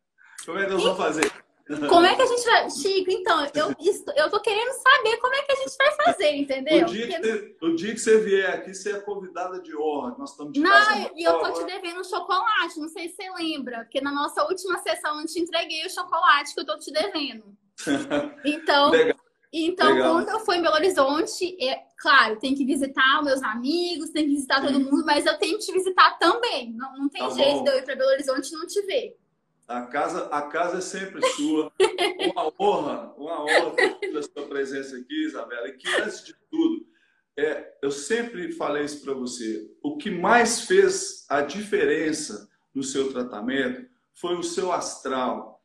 como 0.45 0.59
é 0.59 0.65
que 0.65 0.71
nós 0.71 0.83
vamos 0.83 0.97
fazer? 0.97 1.43
Como 1.87 2.05
é 2.05 2.13
que 2.13 2.21
a 2.21 2.25
gente 2.25 2.43
vai. 2.43 2.69
Chico, 2.69 3.09
então, 3.09 3.47
eu, 3.53 3.73
eu 4.17 4.29
tô 4.29 4.41
querendo 4.41 4.71
saber 4.73 5.17
como 5.17 5.33
é 5.33 5.41
que 5.43 5.51
a 5.53 5.55
gente 5.55 5.77
vai 5.77 5.91
fazer, 5.95 6.35
entendeu? 6.35 6.85
O 6.85 6.91
dia, 6.91 7.07
que, 7.07 7.19
você, 7.19 7.57
o 7.61 7.75
dia 7.75 7.93
que 7.93 7.99
você 7.99 8.17
vier 8.19 8.49
aqui, 8.49 8.73
você 8.73 8.91
é 8.91 8.99
convidada 8.99 9.61
de 9.61 9.75
honra. 9.75 10.15
Nós 10.17 10.31
estamos 10.31 10.51
de 10.51 10.59
Não, 10.59 11.11
e 11.15 11.23
eu 11.23 11.39
tô 11.39 11.53
te 11.53 11.63
devendo 11.63 12.01
um 12.01 12.03
chocolate, 12.03 12.79
não 12.79 12.89
sei 12.89 13.07
se 13.07 13.15
você 13.15 13.29
lembra, 13.31 13.79
porque 13.83 14.01
na 14.01 14.11
nossa 14.11 14.43
última 14.43 14.77
sessão 14.79 15.21
eu 15.21 15.25
te 15.25 15.39
entreguei 15.39 15.85
o 15.85 15.89
chocolate 15.89 16.53
que 16.53 16.59
eu 16.59 16.65
tô 16.65 16.77
te 16.77 16.91
devendo. 16.91 17.45
Então. 18.45 18.91
Legal. 18.91 19.17
Então, 19.55 19.93
Legal. 19.93 20.13
quando 20.13 20.29
eu 20.29 20.39
for 20.39 20.55
em 20.55 20.63
Belo 20.63 20.73
Horizonte, 20.73 21.55
é, 21.63 21.83
claro, 21.99 22.39
tem 22.39 22.55
que 22.55 22.65
visitar 22.65 23.19
os 23.19 23.25
meus 23.25 23.43
amigos, 23.43 24.09
tem 24.09 24.25
que 24.25 24.33
visitar 24.33 24.59
Sim. 24.59 24.67
todo 24.67 24.79
mundo, 24.79 25.05
mas 25.05 25.27
eu 25.27 25.37
tenho 25.37 25.59
que 25.59 25.65
te 25.65 25.71
visitar 25.71 26.17
também. 26.17 26.73
Não, 26.73 26.97
não 26.97 27.07
tem 27.07 27.21
tá 27.21 27.29
jeito 27.29 27.57
bom. 27.57 27.63
de 27.63 27.69
eu 27.69 27.77
ir 27.77 27.83
para 27.83 27.95
Belo 27.95 28.09
Horizonte 28.09 28.49
e 28.49 28.57
não 28.57 28.65
te 28.65 28.81
ver. 28.81 29.15
A 29.73 29.87
casa, 29.87 30.27
a 30.27 30.41
casa 30.43 30.77
é 30.77 30.81
sempre 30.81 31.25
sua. 31.29 31.71
Uma 32.31 32.53
honra, 32.59 33.13
uma 33.17 33.43
honra 33.43 33.71
ter 33.99 34.15
a 34.15 34.21
sua 34.21 34.47
presença 34.47 34.95
aqui, 34.95 35.25
Isabela. 35.25 35.67
E 35.67 35.73
que, 35.73 35.87
antes 35.95 36.23
de 36.23 36.35
tudo, 36.51 36.85
é, 37.35 37.73
eu 37.81 37.89
sempre 37.89 38.51
falei 38.51 38.85
isso 38.85 39.03
para 39.03 39.15
você. 39.15 39.67
O 39.81 39.97
que 39.97 40.11
mais 40.11 40.61
fez 40.61 41.25
a 41.27 41.41
diferença 41.41 42.47
no 42.71 42.83
seu 42.83 43.11
tratamento 43.11 43.89
foi 44.13 44.35
o 44.35 44.43
seu 44.43 44.71
astral. 44.71 45.59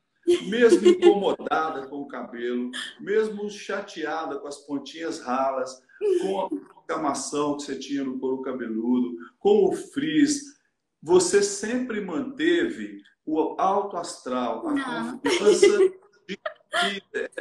Mesmo 0.49 0.88
incomodada 0.88 1.87
com 1.87 2.01
o 2.01 2.09
cabelo, 2.09 2.71
mesmo 2.99 3.51
chateada 3.51 4.38
com 4.38 4.49
as 4.49 4.57
pontinhas 4.57 5.21
ralas, 5.21 5.83
com 6.23 6.40
a 6.40 6.49
inflamação 6.83 7.59
que 7.59 7.64
você 7.64 7.79
tinha 7.79 8.05
no 8.05 8.18
couro 8.18 8.40
cabeludo, 8.40 9.16
com 9.38 9.66
o 9.66 9.73
frizz, 9.73 10.59
você 11.03 11.42
sempre 11.42 12.01
manteve 12.01 13.03
o 13.29 13.55
alto 13.59 13.97
astral, 13.97 14.67
a 14.67 14.73
Não. 14.73 15.19
confiança 15.19 15.79
de 16.27 16.38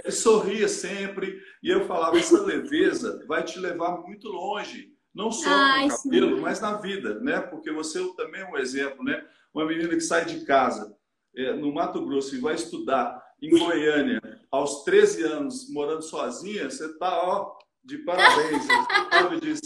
é, 0.04 0.12
sorria 0.12 0.68
sempre. 0.68 1.42
E 1.64 1.70
eu 1.70 1.86
falava, 1.86 2.18
essa 2.18 2.42
leveza 2.42 3.24
vai 3.28 3.44
te 3.44 3.58
levar 3.60 3.98
muito 4.02 4.28
longe. 4.28 4.94
Não 5.14 5.32
só 5.32 5.50
Ai, 5.50 5.88
no 5.88 5.98
cabelo, 5.98 6.36
sim. 6.36 6.42
mas 6.42 6.60
na 6.60 6.74
vida, 6.78 7.20
né? 7.22 7.40
Porque 7.40 7.72
você 7.72 8.06
também 8.16 8.42
é 8.42 8.50
um 8.50 8.58
exemplo, 8.58 9.04
né? 9.04 9.26
Uma 9.54 9.66
menina 9.66 9.90
que 9.90 10.02
sai 10.02 10.26
de 10.26 10.46
casa 10.46 10.96
é, 11.36 11.54
no 11.54 11.74
Mato 11.74 12.06
Grosso 12.06 12.36
e 12.36 12.40
vai 12.40 12.56
estudar 12.56 13.24
em 13.42 13.50
Goiânia 13.58 14.22
aos 14.52 14.84
13 14.84 15.24
anos, 15.24 15.70
morando 15.72 16.02
sozinha, 16.02 16.70
você 16.70 16.98
tá, 16.98 17.22
ó, 17.24 17.58
de 17.84 17.98
parabéns. 18.00 18.66
Você 18.66 18.74
sabe 19.12 19.40
disso. 19.40 19.62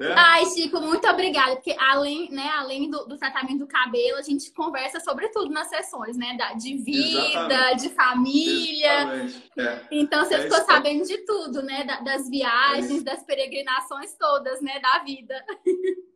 É. 0.00 0.12
Ai, 0.12 0.46
Chico, 0.46 0.80
muito 0.80 1.06
obrigada. 1.08 1.56
Porque 1.56 1.74
além, 1.78 2.30
né, 2.30 2.48
além 2.56 2.90
do, 2.90 3.04
do, 3.06 3.16
tratamento 3.16 3.58
do 3.58 3.66
cabelo, 3.66 4.18
a 4.18 4.22
gente 4.22 4.52
conversa 4.52 5.00
sobre 5.00 5.28
tudo 5.28 5.50
nas 5.50 5.68
sessões, 5.68 6.16
né? 6.16 6.36
Da, 6.36 6.52
de 6.54 6.76
vida, 6.76 7.30
Exatamente. 7.30 7.82
de 7.82 7.88
família. 7.90 9.30
É. 9.58 9.80
Então 9.90 10.24
você 10.24 10.34
é 10.34 10.42
ficou 10.42 10.58
sabendo 10.64 11.04
de 11.04 11.18
tudo, 11.18 11.62
né? 11.62 11.84
Da, 11.84 12.00
das 12.00 12.28
viagens, 12.28 13.00
é 13.00 13.04
das 13.04 13.22
peregrinações 13.24 14.14
todas, 14.18 14.60
né? 14.60 14.78
Da 14.80 14.98
vida. 15.00 15.44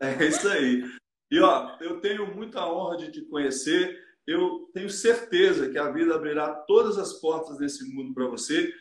É 0.01 0.25
isso 0.25 0.49
aí. 0.49 0.83
E 1.31 1.40
ó, 1.40 1.77
eu 1.81 2.01
tenho 2.01 2.35
muita 2.35 2.66
honra 2.66 2.97
de 2.97 3.11
te 3.11 3.23
conhecer. 3.23 3.99
Eu 4.27 4.71
tenho 4.75 4.90
certeza 4.90 5.69
que 5.69 5.79
a 5.79 5.90
vida 5.90 6.14
abrirá 6.14 6.49
todas 6.66 6.99
as 6.99 7.14
portas 7.14 7.59
desse 7.59 7.85
mundo 7.93 8.12
para 8.12 8.27
você. 8.27 8.73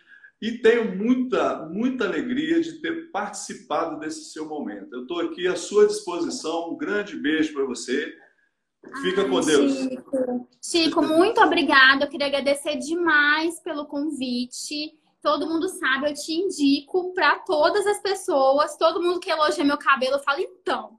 E 0.42 0.54
tenho 0.60 0.96
muita, 0.96 1.66
muita 1.66 2.06
alegria 2.06 2.62
de 2.62 2.80
ter 2.82 3.12
participado 3.12 4.00
desse 4.00 4.32
seu 4.32 4.48
momento. 4.48 4.94
Eu 4.94 5.02
estou 5.02 5.20
aqui 5.20 5.48
à 5.48 5.56
sua 5.58 5.86
disposição. 5.86 6.72
Um 6.72 6.78
grande 6.78 7.18
beijo 7.18 7.54
para 7.54 7.66
você. 7.66 8.14
Fica 9.02 9.24
Ai, 9.24 9.30
com 9.30 9.42
Deus. 9.42 9.74
Chico. 9.74 10.48
Chico, 10.64 11.02
muito 11.02 11.42
obrigada. 11.42 12.06
Eu 12.06 12.10
queria 12.10 12.28
agradecer 12.28 12.78
demais 12.78 13.60
pelo 13.60 13.86
convite. 13.86 14.98
Todo 15.22 15.46
mundo 15.46 15.68
sabe, 15.68 16.10
eu 16.10 16.14
te 16.14 16.32
indico 16.32 17.14
para 17.14 17.40
todas 17.40 17.86
as 17.86 18.02
pessoas. 18.02 18.78
Todo 18.78 19.02
mundo 19.02 19.20
que 19.20 19.30
elogia 19.30 19.66
meu 19.66 19.78
cabelo, 19.78 20.16
eu 20.16 20.24
falo, 20.24 20.40
então. 20.40 20.98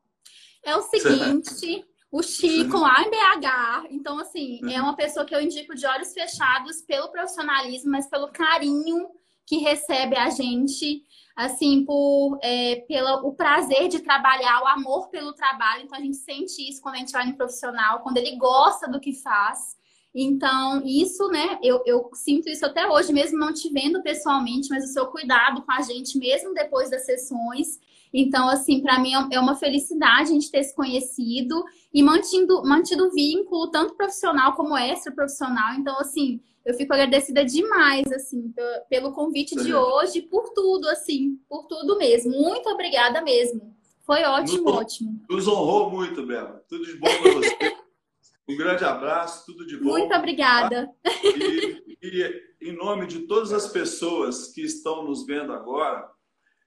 É 0.62 0.76
o 0.76 0.83
seguinte, 0.83 1.83
o 2.12 2.22
Chico 2.22 2.76
lá 2.76 3.03
em 3.03 3.11
BH. 3.11 3.87
Então, 3.90 4.18
assim, 4.18 4.61
é 4.70 4.83
uma 4.83 4.94
pessoa 4.94 5.24
que 5.24 5.35
eu 5.35 5.40
indico 5.40 5.74
de 5.74 5.87
olhos 5.87 6.12
fechados 6.12 6.83
pelo 6.83 7.11
profissionalismo, 7.11 7.90
mas 7.90 8.07
pelo 8.07 8.29
carinho 8.29 9.09
que 9.50 9.56
recebe 9.56 10.16
a 10.16 10.30
gente, 10.30 11.02
assim, 11.34 11.84
por 11.84 12.38
é, 12.40 12.84
pelo 12.86 13.26
o 13.26 13.34
prazer 13.34 13.88
de 13.88 13.98
trabalhar, 13.98 14.62
o 14.62 14.68
amor 14.68 15.08
pelo 15.08 15.32
trabalho. 15.32 15.82
Então, 15.82 15.98
a 15.98 16.00
gente 16.00 16.18
sente 16.18 16.68
isso 16.68 16.80
quando 16.80 16.94
a 16.94 16.98
gente 16.98 17.10
vai 17.10 17.26
no 17.26 17.36
profissional, 17.36 17.98
quando 17.98 18.18
ele 18.18 18.36
gosta 18.36 18.88
do 18.88 19.00
que 19.00 19.12
faz. 19.12 19.76
Então, 20.14 20.80
isso, 20.86 21.26
né, 21.30 21.58
eu, 21.64 21.82
eu 21.84 22.08
sinto 22.14 22.48
isso 22.48 22.64
até 22.64 22.88
hoje, 22.88 23.12
mesmo 23.12 23.38
não 23.38 23.52
te 23.52 23.68
vendo 23.70 24.00
pessoalmente, 24.02 24.68
mas 24.70 24.84
o 24.84 24.92
seu 24.92 25.06
cuidado 25.06 25.62
com 25.62 25.72
a 25.72 25.80
gente, 25.82 26.16
mesmo 26.16 26.54
depois 26.54 26.88
das 26.88 27.04
sessões. 27.04 27.80
Então, 28.14 28.48
assim, 28.48 28.80
para 28.80 29.00
mim 29.00 29.12
é 29.32 29.40
uma 29.40 29.56
felicidade 29.56 30.30
a 30.30 30.34
gente 30.34 30.50
ter 30.50 30.62
se 30.62 30.76
conhecido 30.76 31.64
e 31.92 32.04
mantido, 32.04 32.62
mantido 32.62 33.10
vínculo, 33.10 33.68
tanto 33.68 33.96
profissional 33.96 34.52
como 34.54 34.76
extra 34.76 35.12
profissional. 35.12 35.74
Então, 35.74 35.98
assim, 35.98 36.40
eu 36.64 36.74
fico 36.74 36.92
agradecida 36.92 37.44
demais, 37.44 38.10
assim, 38.12 38.52
pelo 38.88 39.12
convite 39.12 39.54
de 39.56 39.74
hoje, 39.74 40.22
por 40.22 40.52
tudo, 40.52 40.88
assim, 40.88 41.38
por 41.48 41.66
tudo 41.66 41.96
mesmo. 41.96 42.32
Muito 42.32 42.68
obrigada 42.68 43.22
mesmo. 43.22 43.74
Foi 44.02 44.22
ótimo, 44.24 44.64
nos, 44.64 44.74
ótimo. 44.74 45.22
Nos 45.28 45.48
honrou 45.48 45.90
muito, 45.90 46.26
Bela. 46.26 46.64
Tudo 46.68 46.84
de 46.84 46.96
bom 46.96 47.06
para 47.06 47.32
você. 47.32 47.56
um 48.48 48.56
grande 48.56 48.84
abraço, 48.84 49.46
tudo 49.46 49.66
de 49.66 49.76
bom. 49.76 49.90
Muito 49.90 50.14
obrigada. 50.14 50.90
E, 51.22 51.82
e, 52.02 52.68
em 52.68 52.76
nome 52.76 53.06
de 53.06 53.20
todas 53.20 53.52
as 53.52 53.68
pessoas 53.68 54.48
que 54.48 54.62
estão 54.62 55.04
nos 55.04 55.24
vendo 55.24 55.52
agora, 55.52 56.10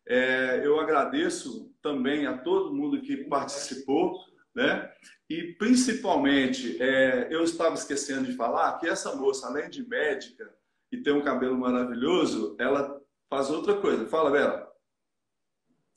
é, 0.07 0.61
eu 0.63 0.79
agradeço 0.79 1.71
também 1.81 2.25
a 2.25 2.37
todo 2.37 2.73
mundo 2.73 3.01
que 3.01 3.17
participou, 3.25 4.17
né? 4.55 4.91
E 5.29 5.53
principalmente, 5.53 6.81
é, 6.81 7.27
eu 7.31 7.43
estava 7.43 7.75
esquecendo 7.75 8.25
de 8.25 8.35
falar 8.35 8.77
que 8.77 8.87
essa 8.87 9.15
moça, 9.15 9.47
além 9.47 9.69
de 9.69 9.87
médica 9.87 10.53
e 10.91 10.97
ter 10.97 11.11
um 11.11 11.23
cabelo 11.23 11.57
maravilhoso, 11.57 12.55
ela 12.59 13.01
faz 13.29 13.49
outra 13.49 13.79
coisa. 13.79 14.07
Fala, 14.07 14.29
Bela. 14.29 14.71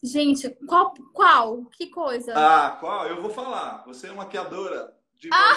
Gente, 0.02 0.48
qual? 0.66 0.94
qual? 1.12 1.64
Que 1.66 1.88
coisa? 1.90 2.32
Ah, 2.36 2.76
qual? 2.80 3.06
Eu 3.06 3.20
vou 3.20 3.30
falar. 3.30 3.84
Você 3.86 4.06
é 4.06 4.12
maquiadora 4.12 4.94
de 5.14 5.28
ah! 5.32 5.56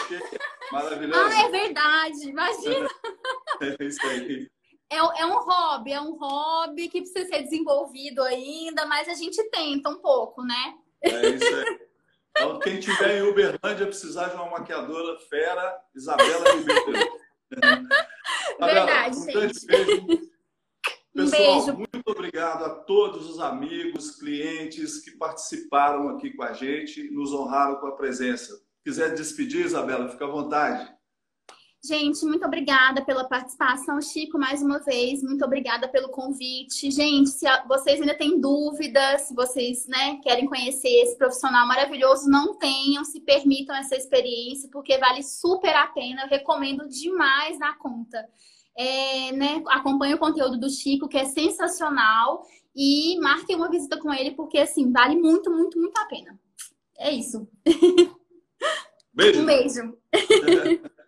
maravilhosa. 0.72 1.36
Ah, 1.36 1.42
é 1.44 1.50
verdade. 1.50 2.30
Imagina. 2.30 2.90
é 3.80 3.84
isso 3.86 4.06
aí. 4.08 4.50
É, 4.92 4.98
é 4.98 5.26
um 5.26 5.38
hobby, 5.38 5.92
é 5.92 6.02
um 6.02 6.18
hobby 6.18 6.90
que 6.90 7.02
precisa 7.02 7.28
ser 7.28 7.44
desenvolvido 7.44 8.24
ainda, 8.24 8.88
mas 8.88 9.08
a 9.08 9.14
gente 9.14 9.42
tenta 9.52 9.88
um 9.90 10.02
pouco, 10.02 10.44
né? 10.44 10.80
É 11.04 11.30
isso 11.30 11.56
aí. 11.56 11.89
Então, 12.40 12.60
quem 12.60 12.80
tiver 12.80 13.18
em 13.18 13.22
Uberlândia 13.24 13.86
precisar 13.86 14.30
de 14.30 14.36
uma 14.36 14.50
maquiadora 14.50 15.20
fera, 15.30 15.78
Isabela 15.94 16.56
Ribeiro. 16.56 17.20
Verdade, 18.60 19.18
um 19.18 19.26
gente. 19.26 19.66
Beijo. 19.66 20.30
Pessoal, 21.14 21.66
beijo. 21.66 21.78
muito 21.78 22.08
obrigado 22.08 22.64
a 22.64 22.70
todos 22.70 23.30
os 23.30 23.40
amigos, 23.40 24.16
clientes 24.16 25.00
que 25.02 25.12
participaram 25.12 26.10
aqui 26.10 26.32
com 26.32 26.44
a 26.44 26.54
gente, 26.54 27.12
nos 27.12 27.34
honraram 27.34 27.76
com 27.76 27.88
a 27.88 27.96
presença. 27.96 28.62
Quiser 28.86 29.14
despedir, 29.14 29.66
Isabela, 29.66 30.08
fica 30.08 30.24
à 30.24 30.30
vontade. 30.30 30.90
Gente, 31.82 32.26
muito 32.26 32.46
obrigada 32.46 33.02
pela 33.06 33.24
participação, 33.24 34.02
Chico, 34.02 34.38
mais 34.38 34.62
uma 34.62 34.80
vez. 34.80 35.24
Muito 35.24 35.46
obrigada 35.46 35.88
pelo 35.88 36.10
convite. 36.10 36.92
Gente, 36.92 37.30
se 37.30 37.46
vocês 37.68 38.02
ainda 38.02 38.14
têm 38.14 38.40
dúvidas, 38.40 39.22
se 39.22 39.34
vocês 39.34 39.88
né, 39.88 40.20
querem 40.22 40.46
conhecer 40.46 40.90
esse 40.90 41.18
profissional 41.18 41.66
maravilhoso, 41.66 42.30
não 42.30 42.54
tenham, 42.56 43.06
se 43.06 43.22
permitam 43.22 43.74
essa 43.74 43.96
experiência, 43.96 44.70
porque 44.70 44.98
vale 44.98 45.24
super 45.24 45.74
a 45.74 45.88
pena. 45.88 46.24
Eu 46.24 46.28
recomendo 46.28 46.86
demais 46.90 47.58
na 47.58 47.74
conta. 47.78 48.28
É, 48.78 49.32
né, 49.32 49.64
acompanhe 49.68 50.16
o 50.16 50.20
conteúdo 50.20 50.60
do 50.60 50.70
Chico, 50.70 51.08
que 51.08 51.18
é 51.18 51.26
sensacional, 51.26 52.46
e 52.76 53.18
marquem 53.22 53.56
uma 53.56 53.70
visita 53.70 53.98
com 53.98 54.14
ele, 54.14 54.32
porque 54.32 54.58
assim, 54.58 54.92
vale 54.92 55.16
muito, 55.16 55.50
muito, 55.50 55.80
muito 55.80 55.98
a 55.98 56.06
pena. 56.06 56.38
É 56.98 57.10
isso. 57.10 57.48
Beijo. 59.14 59.40
Um 59.42 59.46
beijo. 59.46 59.98